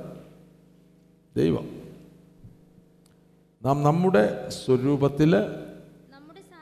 [1.37, 1.83] ദൈവം.
[3.63, 5.37] നാം നമ്മുടെ സ്വരൂപത്തിൽ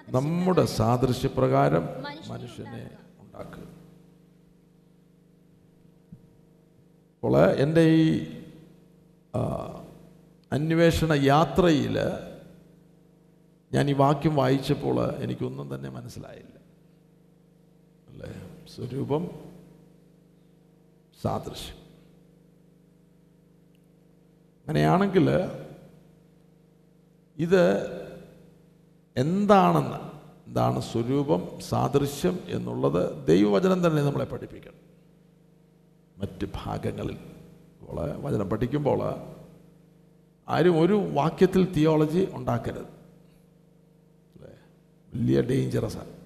[0.09, 1.89] നമ്മുടെ സാദൃശ്യപ്രകാരം
[2.29, 3.63] മനുഷ്യനെ ഉണ്ടാക്കുക.
[7.15, 8.27] അപ്പോൾ എന്റെ ഈ
[10.53, 11.99] അന്വേഷണ യാത്രയിൽ
[13.73, 16.54] ഞാൻ ഈ വാക്യം വായിച്ചപ്പോൾ എനിക്കൊന്നും തന്നെ മനസ്സിലായില്ല.
[18.15, 18.65] അല്ലേ?
[18.75, 19.31] സ്വരൂപം
[21.23, 21.77] സാദൃശ്യം.
[24.61, 25.31] അങ്ങനെയാണെങ്കിൽ
[27.39, 27.87] ഇത്
[29.17, 30.15] എന്താണെന്ന്
[30.49, 34.75] എന്താണ് സ്വരൂപം സാദൃശ്യം എന്നുള്ളത് ദൈവവചനം തന്നെ നമ്മളെ പഠിപ്പിക്കണം.
[36.19, 37.19] മറ്റ് ഭാഗങ്ങളിൽ
[38.21, 39.03] വചനം പഠിക്കുമ്പോൾ
[40.49, 42.87] ആരും ഒരു വാക്യത്തിൽ തിയോളജി ഉണ്ടാക്കരുത്.
[44.37, 44.59] അല്ലേ?
[45.15, 46.24] വലിയ ഡേഞ്ചറസാണ്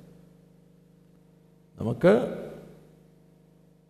[1.80, 2.12] നമുക്ക്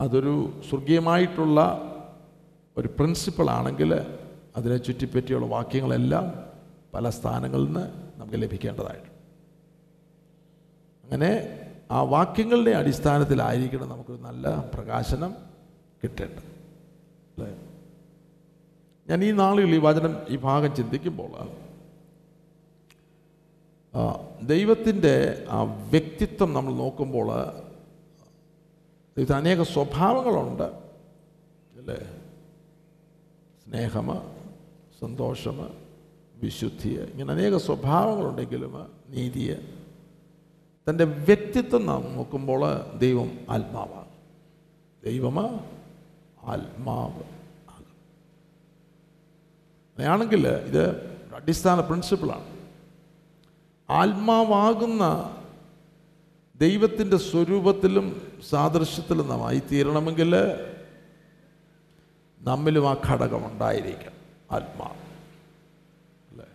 [0.00, 1.60] അതൊരു സ്വർഗീയമായിട്ടുള്ള
[2.76, 3.94] ഒരു പ്രിൻസിപ്പിൾ ആണെങ്കിൽ
[4.56, 6.24] അതിനെ ചുറ്റിപ്പറ്റിയുള്ള വാക്യങ്ങളെല്ലാം
[6.94, 7.84] പല സ്ഥാനങ്ങളിൽ നിന്ന്
[8.20, 9.08] നമുക്ക് ലഭിക്കേണ്ടതായിട്ടുണ്ട്.
[11.04, 11.30] അങ്ങനെ
[11.90, 15.34] ആ വാക്യങ്ങളുടെ അടിസ്ഥാനത്തിലായിരിക്കണം നമുക്കൊരു നല്ല പ്രകാശനം
[16.02, 16.48] കിട്ടേണ്ടത്.
[17.36, 17.56] അല്ലേ?
[19.08, 21.32] ഞാൻ ഈ നാളുകളിൽ ഈ വചനം ഈ ഭാഗം ചിന്തിക്കുമ്പോൾ
[24.42, 27.28] ദൈവത്തിന്റെ ആ വ്യക്തിത്വം നമ്മൾ നോക്കുമ്പോൾ
[29.18, 30.62] ഇത് അനേക സ്വഭാവങ്ങളുണ്ട്.
[31.78, 31.96] അല്ലേ?
[33.64, 34.08] സ്നേഹം
[35.00, 35.70] സന്തോഷം
[36.36, 39.56] വിശുദ്ധി ഇങ്ങനെ അനേക സ്വഭാവങ്ങളുണ്ടെങ്കിലും നീതിയെ.
[40.90, 44.08] തന്റെ വ്യക്തിത്വം നാം നോക്കുമ്പോൾ ദൈവം ആത്മാവാണ്.
[45.04, 45.40] ദൈവം
[46.42, 47.22] ആത്മാവ്
[49.98, 52.58] അങ്ങനെയാണെങ്കിൽ ഇത് അടിസ്ഥാന പ്രിൻസിപ്പിളാണ്
[53.90, 55.04] ആത്മാവാകുന്ന
[56.58, 60.34] ദൈവത്തിന്റെ സ്വരൂപത്തിലും സാദൃശ്യത്തിലും നാം ആയിത്തീരണമെങ്കിൽ
[62.40, 64.16] നമ്മിലും ആ ഘടകം ഉണ്ടായിരിക്കണം.
[64.50, 64.98] ആത്മാവ്.
[66.30, 66.46] അല്ലേ?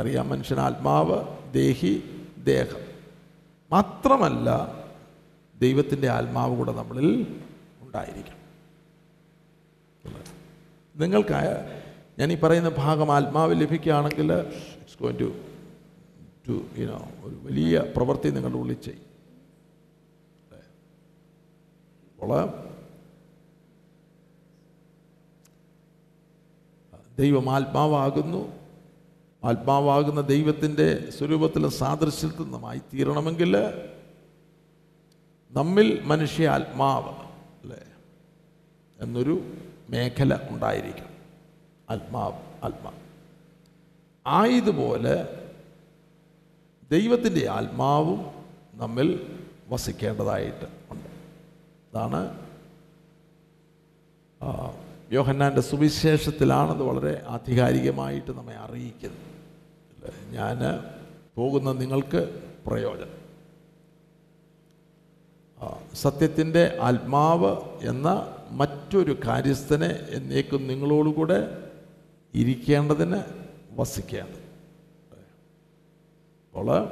[0.00, 2.80] അറിയാം മനുഷ്യൻ ആത്മാവ് ദേഹി ദേഹം.
[3.72, 4.74] മാത്രമല്ല
[5.60, 7.40] ദൈവത്തിന്റെ ആത്മാവ് കൂടെ നമ്മളിൽ
[7.80, 8.40] ഉണ്ടായിരിക്കണം?
[10.96, 11.66] നിങ്ങൾക്ക്
[12.18, 15.32] ഞാൻ ഈ പറയുന്ന ഭാഗം ആത്മാവ് ലഭിക്കുകയാണെങ്കിൽ it's going to
[16.50, 19.10] to you know ഒരു വലിയ പ്രവൃത്തി നിങ്ങളുടെ ഉള്ളിൽ ചെയ്യും.
[27.18, 28.52] ദൈവം ആത്മാവാകുന്നു.
[29.44, 33.56] ആത്മാവാകുന്ന ദൈവത്തിന്റെ സ്വരൂപത്തിലും സാദൃശ്യത്തിൽ തീരണമെങ്കിൽ
[35.50, 37.14] നമ്മിൽ മനുഷ്യ ആത്മാവ്
[37.62, 37.84] അല്ലേ?
[39.00, 39.56] എന്നൊരു
[39.90, 41.10] മേഖല ഉണ്ടായിരിക്കണം.
[41.90, 43.00] ആത്മാവ് ആത്മാവ്.
[44.26, 45.39] ആയതുപോലെ
[46.90, 48.26] ദൈവത്തിന്റെ ആത്മാവും
[48.74, 51.08] നമ്മിൽ വസിക്കേണ്ടതായിട്ട് ഉണ്ട്.
[51.92, 52.50] അതാണ്
[55.12, 60.34] യോഹന്നാന്റെ സുവിശേഷത്തിലാണത് വളരെ ആധികാരികമായിട്ട് നമ്മെ അറിയിക്കുന്നത്.
[60.34, 60.58] ഞാൻ
[61.36, 63.20] പോകുന്ന നിങ്ങൾക്ക് പ്രയോജനം.
[65.94, 71.70] സത്യത്തിന്റെ ആത്മാവ് എന്ന മറ്റൊരു കാര്യസ്ഥനെ എന്നേക്കും നിങ്ങളോടുകൂടെ
[72.34, 73.22] ഇരിക്കേണ്ടതിന്
[73.70, 74.39] വസിക്കേണ്ടത്.
[76.50, 76.88] അപ്പോൾ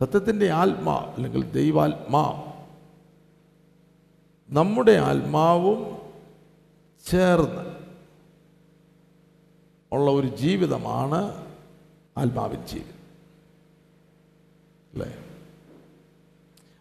[0.00, 2.44] സത്യത്തിന്റെ ആത്മാ അല്ലെങ്കിൽ ദൈവാത്മാ
[4.50, 5.98] നമ്മുടെ ആത്മാവും
[7.10, 7.78] ചേർന്ന്
[9.92, 11.48] ഉള്ള ഒരു ജീവിതമാണ്
[12.18, 12.98] ആത്മാവിൻ ജീവിതം.
[14.92, 15.18] അല്ലേ?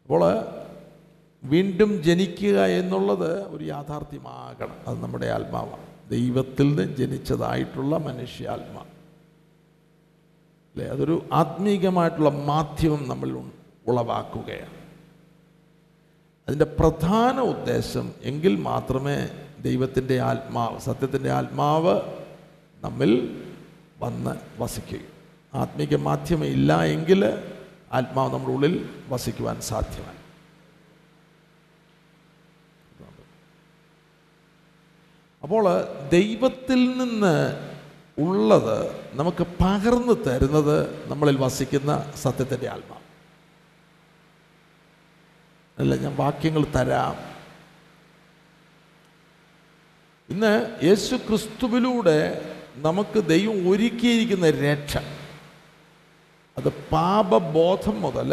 [0.03, 0.45] അപ്പോൾ
[1.43, 4.75] വീണ്ടും ജനിക്കുക എന്നുള്ളത് ഒരു യാഥാർത്ഥ്യമാകണം.
[4.87, 6.09] അത് നമ്മുടെ ആത്മാവാണ്.
[6.09, 8.85] ദൈവത്തിൽ നിന്ന് ജനിച്ചതായിട്ടുള്ള മനുഷ്യാത്മാ.
[10.77, 10.89] അല്ലേ?
[10.89, 13.29] അതൊരു ആത്മീകമായിട്ടുള്ള മാധ്യമം നമ്മൾ
[13.87, 14.73] ഉളവാക്കുകയാണ്.
[16.47, 19.29] അതിന്റെ പ്രധാന ഉദ്ദേശം എങ്കിൽ മാത്രമേ
[19.61, 22.01] ദൈവത്തിന്റെ ആത്മാവ് സത്യത്തിന്റെ ആത്മാവ്
[22.83, 23.43] നമ്മിൽ
[23.99, 25.13] വന്ന് വസിക്കുകയും
[25.53, 27.25] ആത്മീക മാധ്യമം ഇല്ല എങ്കിൽ
[27.91, 30.17] ആത്മാവ് നമ്മുടെ ഉള്ളിൽ വസിക്കുവാൻ സാധ്യമല്ല.
[35.43, 35.65] അപ്പോൾ
[36.09, 37.35] ദൈവത്തിൽ നിന്ന്
[38.19, 38.77] ഉള്ളത്
[39.13, 43.03] നമുക്ക് പകർന്നു തരുന്നത് നമ്മളിൽ വസിക്കുന്ന സത്യത്തിന്റെ ആത്മാവ്
[45.79, 47.15] അല്ല ഞാൻ വാക്യങ്ങൾ തരാം.
[50.29, 52.17] ഇന്ന് യേശു ക്രിസ്തുവിലൂടെ
[52.75, 54.97] നമുക്ക് ദൈവം ഒരുക്കിയിരിക്കുന്ന രക്ഷ.
[56.57, 58.31] അത് പാപബോധം മുതൽ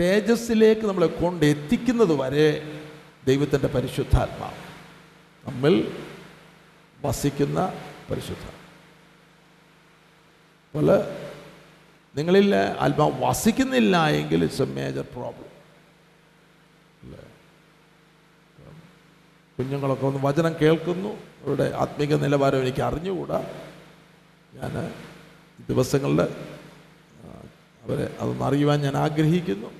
[0.00, 2.80] തേജസ്സിലേക്ക് നമ്മളെ കൊണ്ട് എത്തിക്കുന്നത് വരെ
[3.26, 4.60] ദൈവത്തിന്റെ പരിശുദ്ധാത്മാവ്.
[5.48, 5.74] നമ്മിൽ
[7.04, 7.72] വസിക്കുന്ന
[8.10, 8.44] പരിശുദ്ധ.
[10.74, 10.96] അതുപോലെ
[12.16, 15.50] നിങ്ങളിൽ ആത്മാവ് വസിക്കുന്നില്ല എങ്കിൽ ഇറ്റ്സ് എ മേജർ പ്രോബ്ലം
[19.58, 21.08] കുഞ്ഞുങ്ങളൊക്കെ ഒന്ന് വചനം കേൾക്കുന്നു.
[21.08, 23.38] അവരുടെ ആത്മീക നിലവാരം എനിക്ക് അറിഞ്ഞുകൂടാ.
[24.54, 24.74] ഞാൻ
[25.68, 26.20] ദിവസങ്ങളിൽ
[27.84, 29.70] അവരെ അതൊന്ന് അറിയുവാൻ ഞാൻ ആഗ്രഹിക്കുന്നു.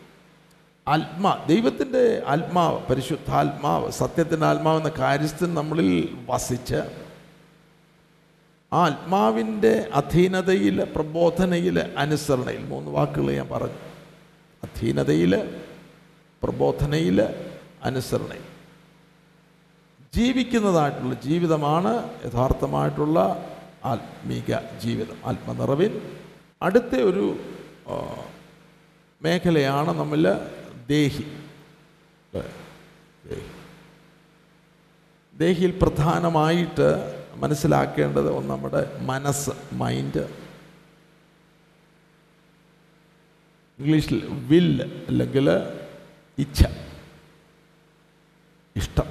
[0.89, 7.10] ആത്മാ ദൈവത്തിന്റെ ആത്മാവ് പരിശുദ്ധാത്മാവ് സത്യത്തിന്റെ ആത്മാവെന്ന കാര്യസ്ഥൻ നമ്മളിൽ വസിച്ച്
[8.73, 13.75] ആത്മാവിന്റെ അധീനതയിൽ പ്രബോധനയിൽ അനുസരണയിൽ മൂന്ന് വാക്കുകൾ ഞാൻ പറഞ്ഞു.
[14.63, 15.59] അധീനതയിൽ
[16.43, 17.23] പ്രബോധനയിൽ
[17.85, 18.47] അനുസരണയിൽ.
[20.15, 23.47] ജീവിക്കുന്നതായിട്ടുള്ള ജീവിതമാണ് യഥാർത്ഥമായിട്ടുള്ള
[23.85, 25.17] ആത്മീക ജീവിതം.
[25.25, 26.17] ആത്മനിറവിൻ
[26.63, 27.37] അടുത്ത ഒരു
[29.23, 30.49] മേഖലയാണ് നമ്മൾ?
[30.89, 31.25] ദേഹി.
[35.39, 40.23] ദേഹിയിൽ പ്രധാനമായിട്ട് മനസ്സിലാക്കേണ്ടത് നമ്മുടെ മനസ്സ് മൈൻഡ്
[43.79, 45.51] ഇംഗ്ലീഷിൽ വിൽ അല്ലെങ്കിൽ
[46.39, 46.65] ഇച്ഛ.
[48.77, 49.09] ഇഷ്ടം.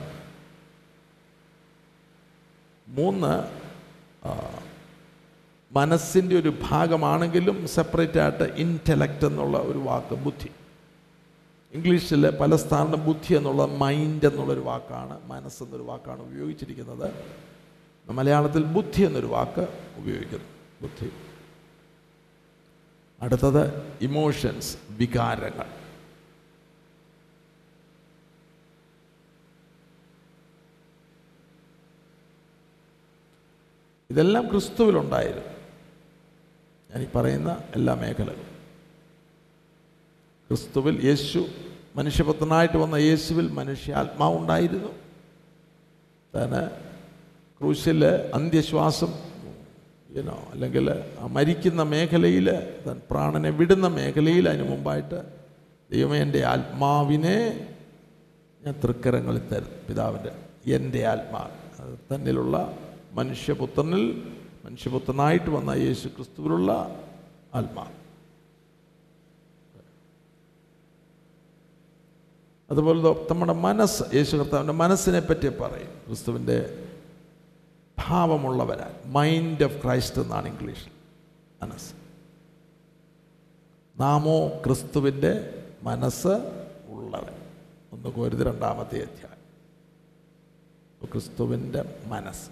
[2.87, 3.33] മൂന്ന്
[5.71, 10.49] മനസ്സിന്റെ ഒരു ഭാഗമാണെങ്കിലും സെപ്പറേറ്റ് ആയിട്ട് ഇന്റലക്റ്റ് എന്നുള്ള ഒരു വാക്ക് ബുദ്ധി.
[11.73, 17.07] ഇംഗ്ലീഷിൽ പല സ്ഥാനം ബുദ്ധി എന്നുള്ള മൈൻഡ് എന്നുള്ളൊരു വാക്കാണ് മനസ്സെന്നൊരു വാക്കാണ് ഉപയോഗിച്ചിരിക്കുന്നത്.
[18.13, 20.45] മലയാളത്തിൽ ബുദ്ധി എന്നൊരു വാക്ക് ഉപയോഗിക്കുന്നു.
[20.81, 21.11] ബുദ്ധി.
[23.21, 25.65] അടുത്തത് ഇമോഷൻസ് വികാരങ്ങൾ.
[34.09, 35.47] ഇതെല്ലാം ക്രിസ്തുവിലുണ്ടായിരുന്നു.
[36.91, 38.49] ഞാൻ ഈ പറയുന്ന എല്ലാ മേഖലകളും.
[40.47, 41.47] ക്രിസ്തുവിൽ യേശു
[41.95, 44.87] മനുഷ്യപുത്രനായിട്ട് വന്ന യേശുവിൽ മനുഷ്യ മനുഷ്യാത്മാവുണ്ടായിരുന്നു.
[46.35, 46.88] തന്നെ
[47.59, 49.13] ക്രൂശിൽ അന്ത്യശ്വാസം
[50.09, 50.89] ഇനോ അല്ലെങ്കിൽ
[51.27, 52.51] മരിക്കുന്ന മേഖലയിൽ
[52.87, 55.23] തൻ പ്രാണനെ വിടുന്ന മേഖലയിൽ അതിന് മുമ്പായിട്ട്
[55.91, 57.67] ദൈവമേ എന്റെ ആത്മാവിനെ
[58.65, 59.69] ഞാൻ തൃക്കരങ്ങളിൽ തരും.
[59.89, 60.31] പിതാവിന്റെ
[60.75, 62.15] എന്റെ ആത്മാവ്.
[62.15, 62.77] തന്നിലുള്ള
[63.11, 64.33] മനുഷ്യപുത്രനിൽ
[64.65, 66.99] മനുഷ്യപുത്രനായിട്ട് വന്ന യേശു ക്രിസ്തുവിലുള്ള
[67.55, 67.99] ആത്മാവ്.
[72.71, 75.89] അതുപോലെ നമ്മുടെ മനസ്സ് യേശു കർത്താവിന്റെ മനസ്സിനെ പറ്റി പറയും.
[76.07, 76.85] ക്രിസ്തുവിന്റെ
[78.09, 80.91] ഭാവമുള്ളവരാൻ മൈൻഡ് ഓഫ് ക്രൈസ്റ്റ് എന്നാണ് ഇംഗ്ലീഷിൽ
[81.61, 81.93] മനസ്സ്.
[83.99, 86.27] നാമോ ക്രിസ്തുവിന്റെ മനസ്സ്
[86.87, 87.33] ഉള്ളവൻ.
[87.91, 89.39] ഒന്ന് കോരുത് രണ്ടാമത്തെ അധ്യായം.
[91.05, 92.49] ക്രിസ്തുവിന്റെ മനസ്സ്.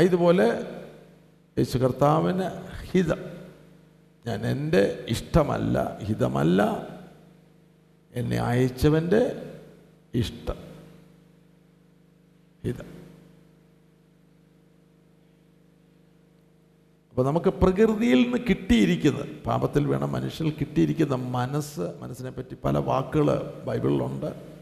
[0.00, 0.48] ഇതുപോലെ
[1.58, 2.50] യേശു കർത്താവിന്
[2.90, 3.18] ഹിതം.
[4.26, 6.86] ഞാൻ എന്റെ ഇഷ്ടമല്ല ഹിതമല്ല
[8.14, 9.52] എന്നെ അയച്ചവന്റെ
[10.14, 10.71] ഇഷ്ടം.
[12.64, 13.02] ഹിതം
[17.10, 24.52] അപ്പോൾ നമുക്ക് പ്രകൃതിയിൽ നിന്ന് കിട്ടിയിരിക്കുന്നത് പാപത്തിൽ വേണം മനുഷ്യൽ കിട്ടിയിരിക്കുന്ന മനസ്സ് മനസ്സിനെ പറ്റി പല വാക്കുകൾ ബൈബിളിലുണ്ട്.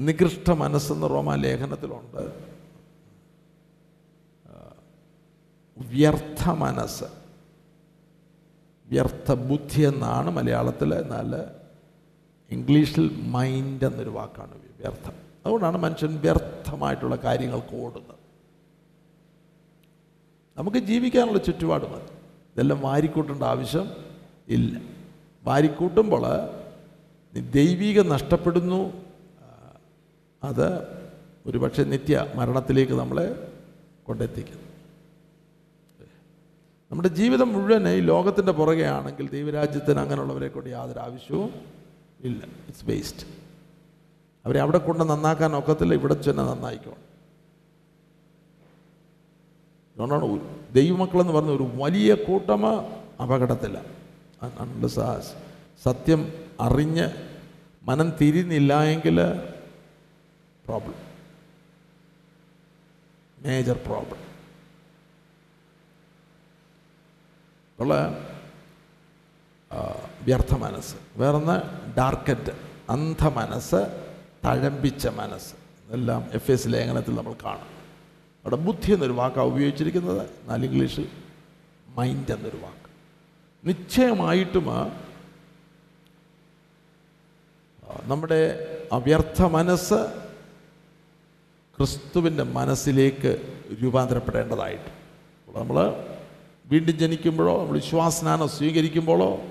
[0.00, 2.22] നികൃഷ്ട മനസ്സെന്ന് റോമാ ലേഖനത്തിലുണ്ട്.
[5.76, 7.04] വ്യർത്ഥ മനസ്സ്.
[8.88, 11.30] വ്യർത്ഥ ബുദ്ധി എന്നാണ് മലയാളത്തിൽ എന്നാൽ
[12.50, 15.33] ഇംഗ്ലീഷിൽ മൈൻഡ് എന്നൊരു വാക്കാണ് വ്യർത്ഥം.
[15.44, 18.18] അതുകൊണ്ടാണ് മനുഷ്യൻ വ്യർത്ഥമായിട്ടുള്ള കാര്യങ്ങൾക്ക് ഓടുന്നത്
[20.58, 22.12] നമുക്ക് ജീവിക്കാനുള്ള ചുറ്റുപാട് മതി.
[22.54, 23.90] ഇതെല്ലാം വാരിക്കൂട്ടേണ്ട ആവശ്യം
[24.48, 24.80] ഇല്ല.
[25.44, 26.22] വാരിക്കൂട്ടുമ്പോൾ
[27.40, 28.92] ദൈവികം നഷ്ടപ്പെടുന്നു.
[30.44, 30.66] അത്
[31.46, 33.52] ഒരുപക്ഷെ നിത്യ മരണത്തിലേക്ക് നമ്മളെ
[34.04, 34.62] കൊണ്ടെത്തിക്കുന്നു.
[36.90, 41.50] നമ്മുടെ ജീവിതം മുഴുവൻ ഈ ലോകത്തിന്റെ പുറകെ ആണെങ്കിൽ ദൈവരാജ്യത്തിന് അങ്ങനെയുള്ളവരെ കൊണ്ട് യാതൊരു ആവശ്യവും
[42.20, 42.44] ഇല്ല.
[42.44, 43.43] ഇറ്റ്സ് വേസ്റ്റ്
[44.44, 47.02] അവരെ അവിടെ കൊണ്ട് നന്നാക്കാൻ ഒക്കത്തില്ല ഇവിടെ ചെന്ന് നന്നായിക്കോണം
[49.92, 50.26] അതുകൊണ്ടാണ്
[50.72, 52.66] ദൈവമക്കളെന്ന് പറഞ്ഞ ഒരു വലിയ കൂട്ടമ
[53.22, 53.78] അപകടത്തില്ല
[55.86, 56.20] സത്യം
[56.60, 57.06] അറിഞ്ഞ്
[57.84, 59.18] മനം തിരിഞ്ഞില്ല എങ്കിൽ
[60.64, 61.00] പ്രോബ്ലം
[63.38, 64.20] മേജർ പ്രോബ്ലം
[67.78, 67.94] ഉള്ള
[70.22, 70.96] വ്യർത്ഥ മനസ്സ്.
[71.16, 71.56] വേറൊന്ന്
[71.96, 72.52] ഡാർക്കറ്റ്
[72.90, 73.80] അന്ധ മനസ്സ്.
[74.44, 75.54] തഴമ്പിച്ച മനസ്സ്.
[75.90, 77.74] എല്ലാം എഫ് എസ് ലേഖനത്തിൽ നമ്മൾ കാണും.
[78.44, 80.22] അവിടെ ബുദ്ധി എന്നൊരു വാക്കാണ് ഉപയോഗിച്ചിരിക്കുന്നത്.
[80.22, 81.08] എന്നാൽ ഇംഗ്ലീഷിൽ
[81.88, 82.84] മൈൻഡ് എന്നൊരു വാക്ക്.
[83.68, 84.66] നിശ്ചയമായിട്ടും
[88.02, 88.40] നമ്മുടെ
[88.92, 89.94] അവ്യർത്ഥ മനസ്സ്
[91.78, 93.30] ക്രിസ്തുവിന്റെ മനസ്സിലേക്ക്
[93.82, 94.90] രൂപാന്തരപ്പെടേണ്ടതായിട്ട്.
[95.56, 95.76] നമ്മൾ
[96.66, 99.42] വീണ്ടും ജനിക്കുമ്പോഴോ നമ്മൾ വിശ്വാസനാനം സ്വീകരിക്കുമ്പോഴോ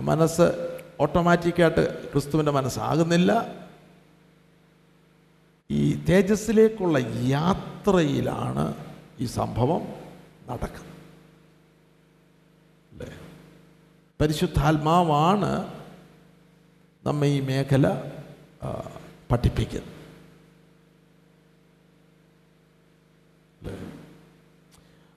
[0.00, 3.32] മനസ്സ് ഓട്ടോമാറ്റിക്കായിട്ട് ക്രിസ്തുവിന്റെ മനസ്സാകുന്നില്ല.
[5.70, 8.64] ഈ തേജസ്സിലേക്കുള്ള യാത്രയിലാണ്
[9.20, 9.82] ഈ സംഭവം
[10.50, 10.94] നടക്കുന്നത്.
[12.92, 13.08] അല്ലേ?
[14.20, 15.50] പരിശുദ്ധാത്മാവാണ്
[17.06, 17.86] നമ്മെ ഈ മേഖല
[19.30, 19.94] പഠിപ്പിക്കുന്നത്?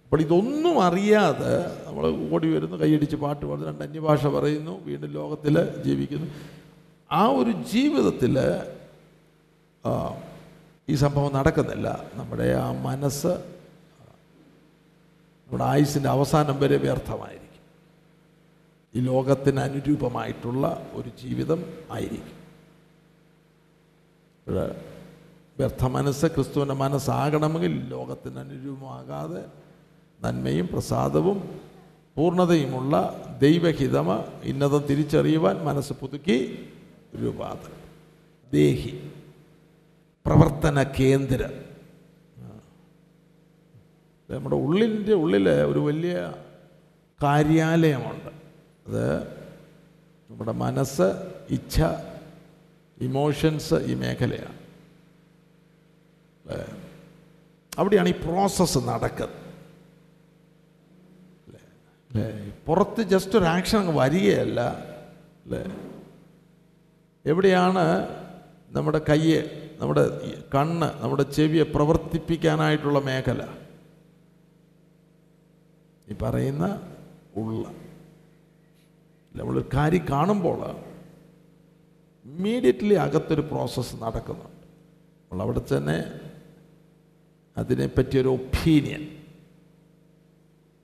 [0.03, 1.53] അപ്പോൾ ഇതൊന്നും അറിയാതെ
[1.85, 6.27] നമ്മൾ ഓടി വരുന്നു കൈയടിച്ച് പാട്ട് പാടുന്നു രണ്ട് അന്യഭാഷ പറയുന്നു വീണ്ടും ലോകത്തിൽ ജീവിക്കുന്നു.
[7.11, 8.35] ആ ഒരു ജീവിതത്തിൽ
[10.91, 12.03] ഈ സംഭവം നടക്കുന്നില്ല.
[12.13, 13.27] നമ്മുടെ ആ മനസ്സ്
[15.47, 17.41] നമ്മുടെ ആയുസിന്റെ അവസാനം വരെ വ്യർത്ഥമായിരിക്കും.
[18.95, 22.41] ഈ ലോകത്തിന് അനുരൂപമായിട്ടുള്ള ഒരു ജീവിതം ആയിരിക്കും.
[25.57, 29.45] വ്യർത്ഥ മനസ്സ് ക്രിസ്തുവിന്റെ മനസ്സാകണമെങ്കിൽ ലോകത്തിന് അനുരൂപമാകാതെ
[30.21, 31.59] നന്മയും പ്രസാദവും
[32.15, 32.93] പൂർണതയുമുള്ള
[33.41, 36.69] ദൈവഹിതമ ഇന്നതം തിരിച്ചറിയുവാൻ മനസ്സ് പുതുക്കി
[37.21, 37.81] രൂപാന്തരം.
[38.53, 39.10] ദേഹി.
[40.25, 41.53] പ്രവർത്തന കേന്ദ്രം.
[44.29, 46.15] നമ്മുടെ ഉള്ളിന്റെ ഉള്ളിൽ ഒരു വലിയ
[47.19, 48.31] കാര്യാലയമുണ്ട്
[48.87, 49.05] അത്
[50.29, 51.07] നമ്മുടെ മനസ്സ്
[51.49, 51.77] ഇച്ഛ
[52.97, 54.57] ഇമോഷൻസ് ഈ മേഖലയാണ്?
[57.77, 59.37] അവിടെയാണ് ഈ പ്രോസസ്സ് നടക്കുന്നത്?
[61.47, 61.61] അല്ലേ?
[62.67, 64.59] പുറത്ത് ജസ്റ്റ് ഒരു ആക്ഷൻ അങ്ങ് വരികയല്ല
[65.43, 65.63] അല്ലേ
[67.25, 67.85] എവിടെയാണ്
[68.71, 69.41] നമ്മുടെ കയ്യെ
[69.81, 70.03] നമ്മുടെ
[70.55, 73.41] കണ്ണ് നമ്മുടെ ചെവിയെ പ്രവർത്തിപ്പിക്കാനായിട്ടുള്ള മേഖല.
[76.11, 76.65] ഈ പറയുന്ന
[77.35, 77.63] ഉള്ള.
[79.35, 80.59] നമ്മളൊരു കാര്യം കാണുമ്പോൾ
[82.25, 84.59] ഇമ്മീഡിയറ്റ്ലി അകത്തൊരു പ്രോസസ്സ് നടക്കുന്നുണ്ട്.
[85.23, 85.97] അപ്പോൾ അവിടെ തന്നെ
[87.57, 89.03] അതിനെപ്പറ്റി ഒരു ഒപ്പീനിയൻ.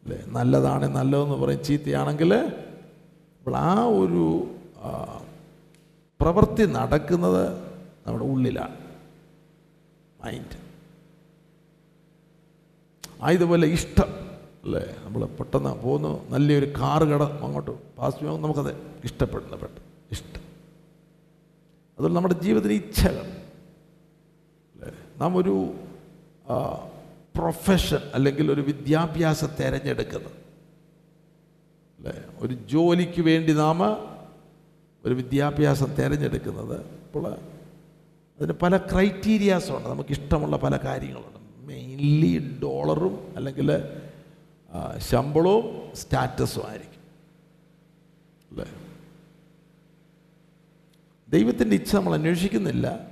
[0.04, 4.26] അല്ലേ നല്ലതാണ് നല്ലതെന്ന് പറയും ചീത്തയാണെങ്കിൽ അപ്പോൾ ആ ഒരു
[6.22, 7.46] പ്രവൃത്തി നടക്കുന്നത്
[8.08, 8.87] നമ്മുടെ ഉള്ളിലാണ്.
[10.28, 10.56] മൈൻഡ്
[13.24, 14.10] ആ ഇതുപോലെ ഇഷ്ടം
[14.66, 14.82] അല്ലേ?
[15.04, 18.72] നമ്മൾ പെട്ടെന്ന് പോകുന്നു നല്ലൊരു കാറ് കട അങ്ങോട്ട് പാസ് ചെയ്യുമ്പോൾ നമുക്കത്
[19.08, 19.86] ഇഷ്ടപ്പെടുന്ന പെട്ടെന്ന്
[20.16, 20.44] ഇഷ്ടം.
[21.98, 23.26] അതുപോലെ നമ്മുടെ ജീവിതത്തിന് ഇച്ഛകൾ
[24.76, 24.90] അല്ലേ?
[25.22, 25.56] നാം ഒരു
[27.38, 30.38] പ്രൊഫഷൻ അല്ലെങ്കിൽ ഒരു വിദ്യാഭ്യാസം തിരഞ്ഞെടുക്കുന്നത്
[32.00, 32.14] അല്ലേ?
[32.44, 33.80] ഒരു ജോലിക്ക് വേണ്ടി നാം
[35.04, 37.26] ഒരു വിദ്യാഭ്യാസം തിരഞ്ഞെടുക്കുന്നത് അപ്പോൾ
[38.38, 39.90] അതിന് പല ക്രൈറ്റീരിയാസും ഉണ്ട്.
[39.90, 41.68] നമുക്ക് ഇഷ്ടമുള്ള പല കാര്യങ്ങളുണ്ട്.
[41.68, 43.72] മെയിൻലി ഡോളറും അല്ലെങ്കിൽ
[44.98, 47.02] ശമ്പളവും സ്റ്റാറ്റസും ആയിരിക്കും.
[48.52, 48.72] അല്ലേ?
[51.30, 53.08] ദൈവത്തിന്റെ ഇച്ഛ നമ്മൾ അന്വേഷിക്കുന്നില്ല.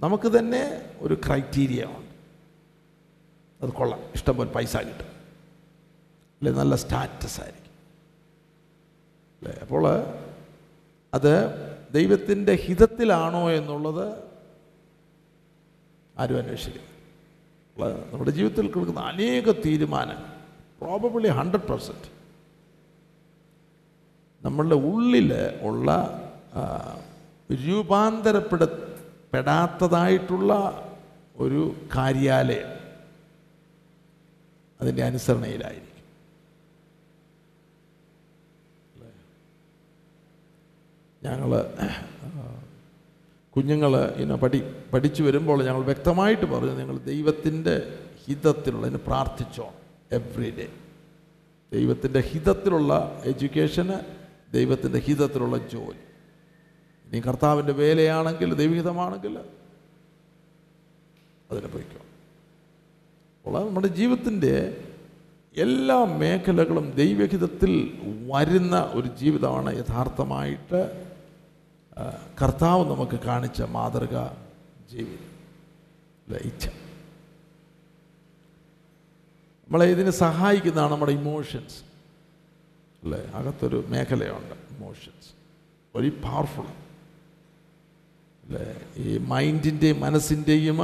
[0.00, 2.14] നമുക്ക് തന്നെ ഒരു ക്രൈറ്റീരിയ ഉണ്ട്.
[3.64, 4.00] അത് കൊള്ളാം.
[4.14, 5.06] ഇഷ്ടം പോലെ പൈസ കിട്ടും.
[6.34, 6.52] അല്ലെ?
[6.52, 7.72] നല്ല സ്റ്റാറ്റസ് ആയിരിക്കും.
[9.42, 9.58] അല്ലേ?
[9.62, 10.04] അപ്പോൾ
[11.14, 11.54] അത്
[11.92, 14.33] ദൈവത്തിന്റെ ഹിതത്തിലാണോ എന്നുള്ളത്
[16.16, 16.86] ആരും അന്വേഷിക്കും
[17.76, 20.28] അപ്പോൾ നമ്മുടെ ജീവിതത്തിൽ കൊടുക്കുന്ന അനേക തീരുമാനങ്ങൾ.
[20.80, 22.08] പ്രോബബിളി ഹൺഡ്രഡ് പെർസെന്റ്
[24.44, 25.30] നമ്മളുടെ ഉള്ളിൽ
[25.68, 25.88] ഉള്ള
[27.50, 28.64] രൂപാന്തരപ്പെടപ്പെടാത്തതായിട്ടുള്ള രൂപാന്തരപ്പെട
[29.32, 30.52] പെടാത്തതായിട്ടുള്ള
[31.44, 31.62] ഒരു
[31.96, 32.70] കാര്യാലയം
[34.80, 35.90] അതിന്റെ അനുസരണയിലായിരിക്കും.
[41.22, 41.50] ഞങ്ങൾ
[43.56, 44.62] കുഞ്ഞുങ്ങൾ ഇങ്ങനെ പഠി
[44.92, 47.74] പഠിച്ചു വരുമ്പോൾ ഞങ്ങൾ വ്യക്തമായിട്ട് പറഞ്ഞു നിങ്ങൾ ദൈവത്തിന്റെ
[48.26, 49.74] ഹിതത്തിലുള്ള അതിന് പ്രാർത്ഥിച്ചോ
[50.12, 50.66] എവ്രി ഡേ
[51.72, 53.96] ദൈവത്തിന്റെ ഹിതത്തിലുള്ള എഡ്യൂക്കേഷന്
[54.52, 56.00] ദൈവത്തിന്റെ ഹിതത്തിലുള്ള ജോലി.
[57.06, 59.38] ഇനി കർത്താവിന്റെ വേലയാണെങ്കിൽ ദൈവഹിതമാണെങ്കിൽ
[61.50, 62.00] അതിനെ പോയിക്കോ.
[63.44, 64.82] അപ്പോൾ നമ്മുടെ ജീവിതത്തിന്റെ
[65.56, 67.72] എല്ലാ മേഖലകളും ദൈവഹിതത്തിൽ
[68.30, 70.80] വരുന്ന ഒരു ജീവിതമാണ് യഥാർത്ഥമായിട്ട്
[72.42, 74.26] കർത്താവ് നമുക്ക് കാണിച്ച മാതൃക
[74.90, 75.30] ജീവിതം
[76.28, 76.66] ലയിച്ച
[79.66, 81.82] നമ്മളെ ഇതിനെ സഹായിക്കുന്നതാണ് നമ്മുടെ ഇമോഷൻസ്
[83.02, 83.18] അല്ലേ?
[83.18, 85.30] അകത്തൊരു മേഖലയുണ്ട് ഇമോഷൻസ്
[85.96, 86.66] വെരി പവർഫുൾ
[88.44, 88.66] അല്ലേ?
[88.96, 90.78] ഈ മൈൻഡിന്റെയും മനസ്സിന്റെയും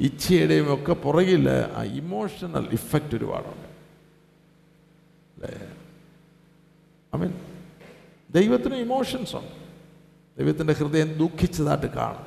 [0.00, 3.68] ഇച്ഛയുടെയും ഒക്കെ പുറകിൽ ആ ഇമോഷണൽ ഇഫക്റ്റ് ഒരുപാടുണ്ട്.
[5.36, 5.72] അല്ലേ?
[7.16, 7.32] ഐ മീൻ
[8.30, 9.69] ദൈവത്തിന് ഇമോഷൻസ് ഉണ്ട്.
[10.40, 12.26] ദൈവത്തിന്റെ ഹൃദയം ദുഃഖിച്ചതായിട്ട് കാണും.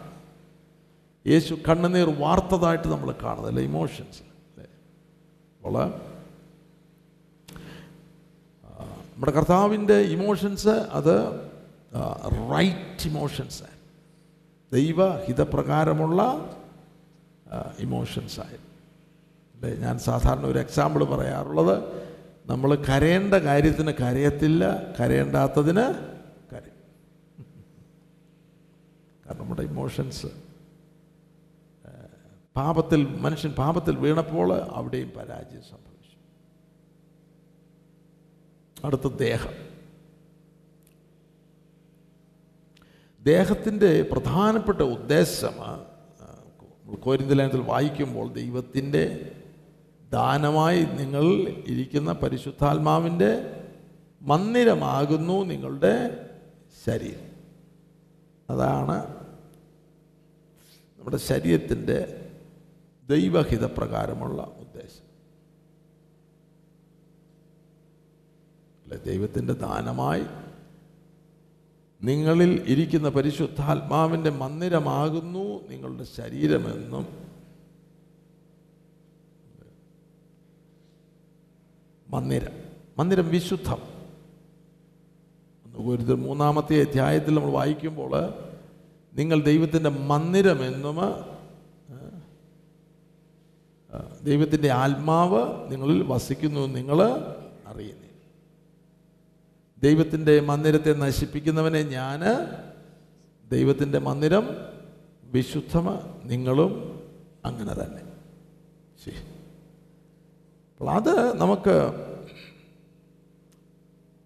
[1.26, 3.64] യേശു കണ്ണുനീർ വാർത്തതായിട്ട് നമ്മൾ കാണുന്നത് അല്ലേ?
[3.72, 4.22] ഇമോഷൻസ്
[5.62, 5.76] അപ്പോൾ
[9.10, 11.14] നമ്മുടെ കർത്താവിന്റെ ഇമോഷൻസ് അത്
[12.52, 13.64] റൈറ്റ് ഇമോഷൻസ്
[14.72, 16.20] ദൈവഹിതപ്രകാരമുള്ള
[17.80, 18.70] ഇമോഷൻസ് ആയിരുന്നു
[19.56, 19.72] അല്ലേ?
[19.86, 21.76] ഞാൻ സാധാരണ ഒരു എക്സാമ്പിൾ പറയാറുള്ളത്
[22.48, 24.64] നമ്മൾ കരയേണ്ട കാര്യത്തിന് കരയത്തില്ല
[25.00, 25.86] കരയേണ്ടാത്തതിന്
[26.52, 26.80] കരയും
[29.23, 30.28] കാരണം നമ്മുടെ ഇമോഷൻസ്
[32.56, 36.18] പാപത്തിൽ മനുഷ്യൻ പാപത്തിൽ വീണപ്പോൾ അവിടെയും പരാജയം സംഭവിച്ചു.
[38.86, 39.54] അടുത്ത ദേഹം.
[43.24, 45.54] ദേഹത്തിന്റെ പ്രധാനപ്പെട്ട ഉദ്ദേശം
[47.00, 49.32] കോരിന്തലയനത്തിൽ വായിക്കുമ്പോൾ ദൈവത്തിന്റെ
[50.12, 51.24] ദാനമായി നിങ്ങൾ
[51.68, 53.32] ഇരിക്കുന്ന പരിശുദ്ധാത്മാവിന്റെ
[54.22, 55.94] മന്ദിരമാകുന്നു നിങ്ങളുടെ
[56.86, 57.34] ശരീരം.
[58.50, 59.23] അതാണ്
[61.04, 62.32] നമ്മുടെ ശരീരത്തിന്റെ
[63.10, 65.04] ദൈവഹിതപ്രകാരമുള്ള ഉദ്ദേശം.
[68.84, 70.24] അല്ലെ ദൈവത്തിന്റെ ദാനമായി
[72.04, 77.08] നിങ്ങളിൽ ഇരിക്കുന്ന പരിശുദ്ധാത്മാവിന്റെ മന്ദിരമാകുന്നു നിങ്ങളുടെ ശരീരമെന്നും.
[82.08, 82.64] മന്ദിരം
[82.98, 83.82] മന്ദിരം വിശുദ്ധം.
[85.76, 88.53] ഒരു മൂന്നാമത്തെ അധ്യായത്തിൽ നമ്മൾ വായിക്കുമ്പോൾ
[89.14, 91.00] നിങ്ങൾ ദൈവത്തിന്റെ മന്ദിരമെന്നും
[94.24, 97.00] ദൈവത്തിന്റെ ആത്മാവ് നിങ്ങളിൽ വസിക്കുന്നു നിങ്ങൾ
[97.72, 98.08] അറിയുന്നു.
[99.82, 102.22] ദൈവത്തിന്റെ മന്ദിരത്തെ നശിപ്പിക്കുന്നവനെ ഞാൻ
[103.52, 104.46] ദൈവത്തിന്റെ മന്ദിരം
[105.34, 105.88] വിശുദ്ധമ
[106.24, 106.72] നിങ്ങളും
[107.46, 108.02] അങ്ങനെ തന്നെ.
[110.72, 111.76] അപ്പോൾ അത് നമുക്ക്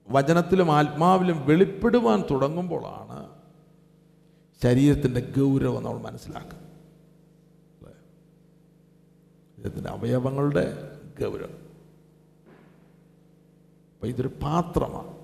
[0.07, 3.16] വചനത്തിലും ആത്മാവിലും വെളിപ്പെടുവാൻ തുടങ്ങുമ്പോഴാണ്
[4.63, 6.59] ശരീരത്തിന്റെ ഗൗരവം നമ്മൾ മനസ്സിലാക്കുക
[9.57, 11.67] ശരീരത്തിന്റെ അവയവങ്ങളുടെ ഗൗരവം.
[13.93, 15.17] അപ്പം ഇതൊരു പാത്രമാണ്.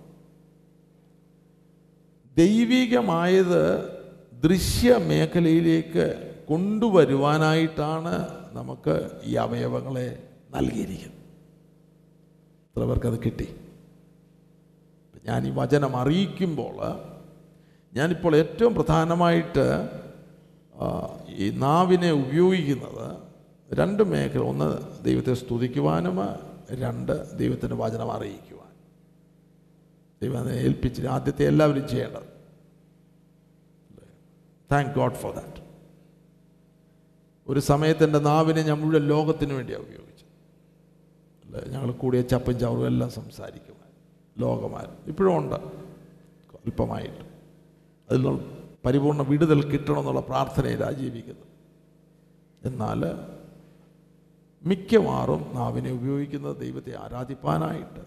[2.35, 3.93] ദൈവികമായത്
[4.43, 11.19] ദൃശ്യ മേഖലയിലേക്ക് കൊണ്ടുവരുവാനായിട്ടാണ് നമുക്ക് ഈ അവയവങ്ങളെ നൽകിയിരിക്കുന്നത്.
[12.75, 13.55] എത്ര പേർക്കത് കിട്ടി?
[15.25, 17.12] ഞാൻ ഈ വചനം അറിയിക്കുമ്പോൾ
[17.93, 19.89] ഞാനിപ്പോൾ ഏറ്റവും പ്രധാനമായിട്ട്
[21.29, 23.17] ഈ നാവിനെ ഉപയോഗിക്കുന്നത്
[23.73, 24.37] രണ്ട് മേഖല.
[24.37, 26.19] ഒന്ന് ദൈവത്തെ സ്തുതിക്കുവാനും
[26.71, 28.71] രണ്ട് ദൈവത്തിന്റെ വചനം അറിയിക്കുവാൻ.
[30.21, 32.33] ദൈവം ഏൽപ്പിച്ച് ആദ്യത്തെ എല്ലാവരും ചെയ്യേണ്ടത്.
[34.71, 35.63] താങ്ക് ഗോഡ് ഫോർ ദാറ്റ്
[37.47, 40.27] ഒരു സമയത്ത് എന്റെ നാവിനെ ഞാൻ മുഴുവൻ ലോകത്തിന് വേണ്ടിയാണ് ഉപയോഗിച്ചത്.
[41.45, 41.71] അല്ലേ?
[41.71, 43.89] ഞങ്ങൾ കൂടിയ ചപ്പും ചവറും എല്ലാം സംസാരിക്കുവാൻ.
[44.37, 45.55] ലോകമാർ ഇപ്പോഴും ഉണ്ട്.
[45.55, 47.32] അല്പമായിട്ട്.
[48.09, 48.39] അതിൽ പരിപൂർണ
[48.85, 51.49] പരിപൂർണ വിടുതൽ കിട്ടണമെന്നുള്ള പ്രാർത്ഥനയിലാണ് ജീവിക്കുന്നത്
[52.61, 53.01] എന്നാൽ
[54.63, 58.01] മിക്കവാറും നാവിനെ ഉപയോഗിക്കുന്നത് ദൈവത്തെ ആരാധിപ്പാനായിട്ട്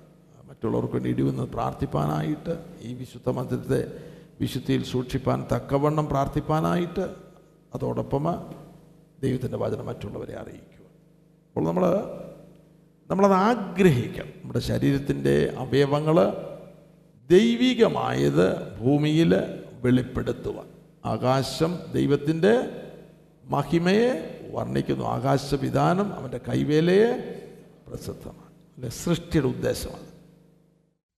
[0.48, 3.80] മറ്റുള്ളവർക്ക് വേണ്ടി ഇടിവെന്ന് പ്രാർത്ഥിപ്പാനായിട്ട് ഈ വിശുദ്ധ മന്ദിരത്തെ
[4.40, 7.04] വിശുദ്ധിയിൽ സൂക്ഷിപ്പാൻ തക്കവണ്ണം പ്രാർത്ഥിപ്പാനായിട്ട്
[7.72, 8.24] അതോടൊപ്പം
[9.22, 10.84] ദൈവത്തിന്റെ വചനം മറ്റുള്ളവരെ അറിയിക്കുക
[11.46, 11.84] അപ്പോൾ നമ്മൾ
[13.10, 14.32] നമ്മളത് ആഗ്രഹിക്കണം.
[14.36, 16.16] നമ്മുടെ ശരീരത്തിന്റെ അവയവങ്ങൾ
[17.30, 18.46] ദൈവികമായത്
[18.78, 19.32] ഭൂമിയിൽ
[19.82, 20.66] വെളിപ്പെടുത്തുവാൻ.
[21.04, 22.54] ആകാശം ദൈവത്തിന്റെ
[23.44, 25.04] മഹിമയെ വർണിക്കുന്നു.
[25.04, 27.42] ആകാശവിധാനം അവന്റെ കൈവേലയെ
[27.88, 28.90] പ്രസിദ്ധമാണ്.
[28.90, 30.06] സൃഷ്ടിയുടെ ഉദ്ദേശമാണ്.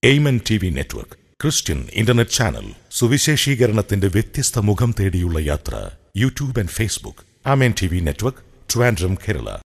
[0.04, 7.48] Amen T V network Christian internet channel സുവിശേഷീകരണത്തിന്റെ വ്യത്യസ്ത മുഖം തേടിയുള്ള യാത്ര YouTube and Facebook.
[7.48, 8.38] Amen T V network
[8.74, 9.58] Trivandrum Kerala.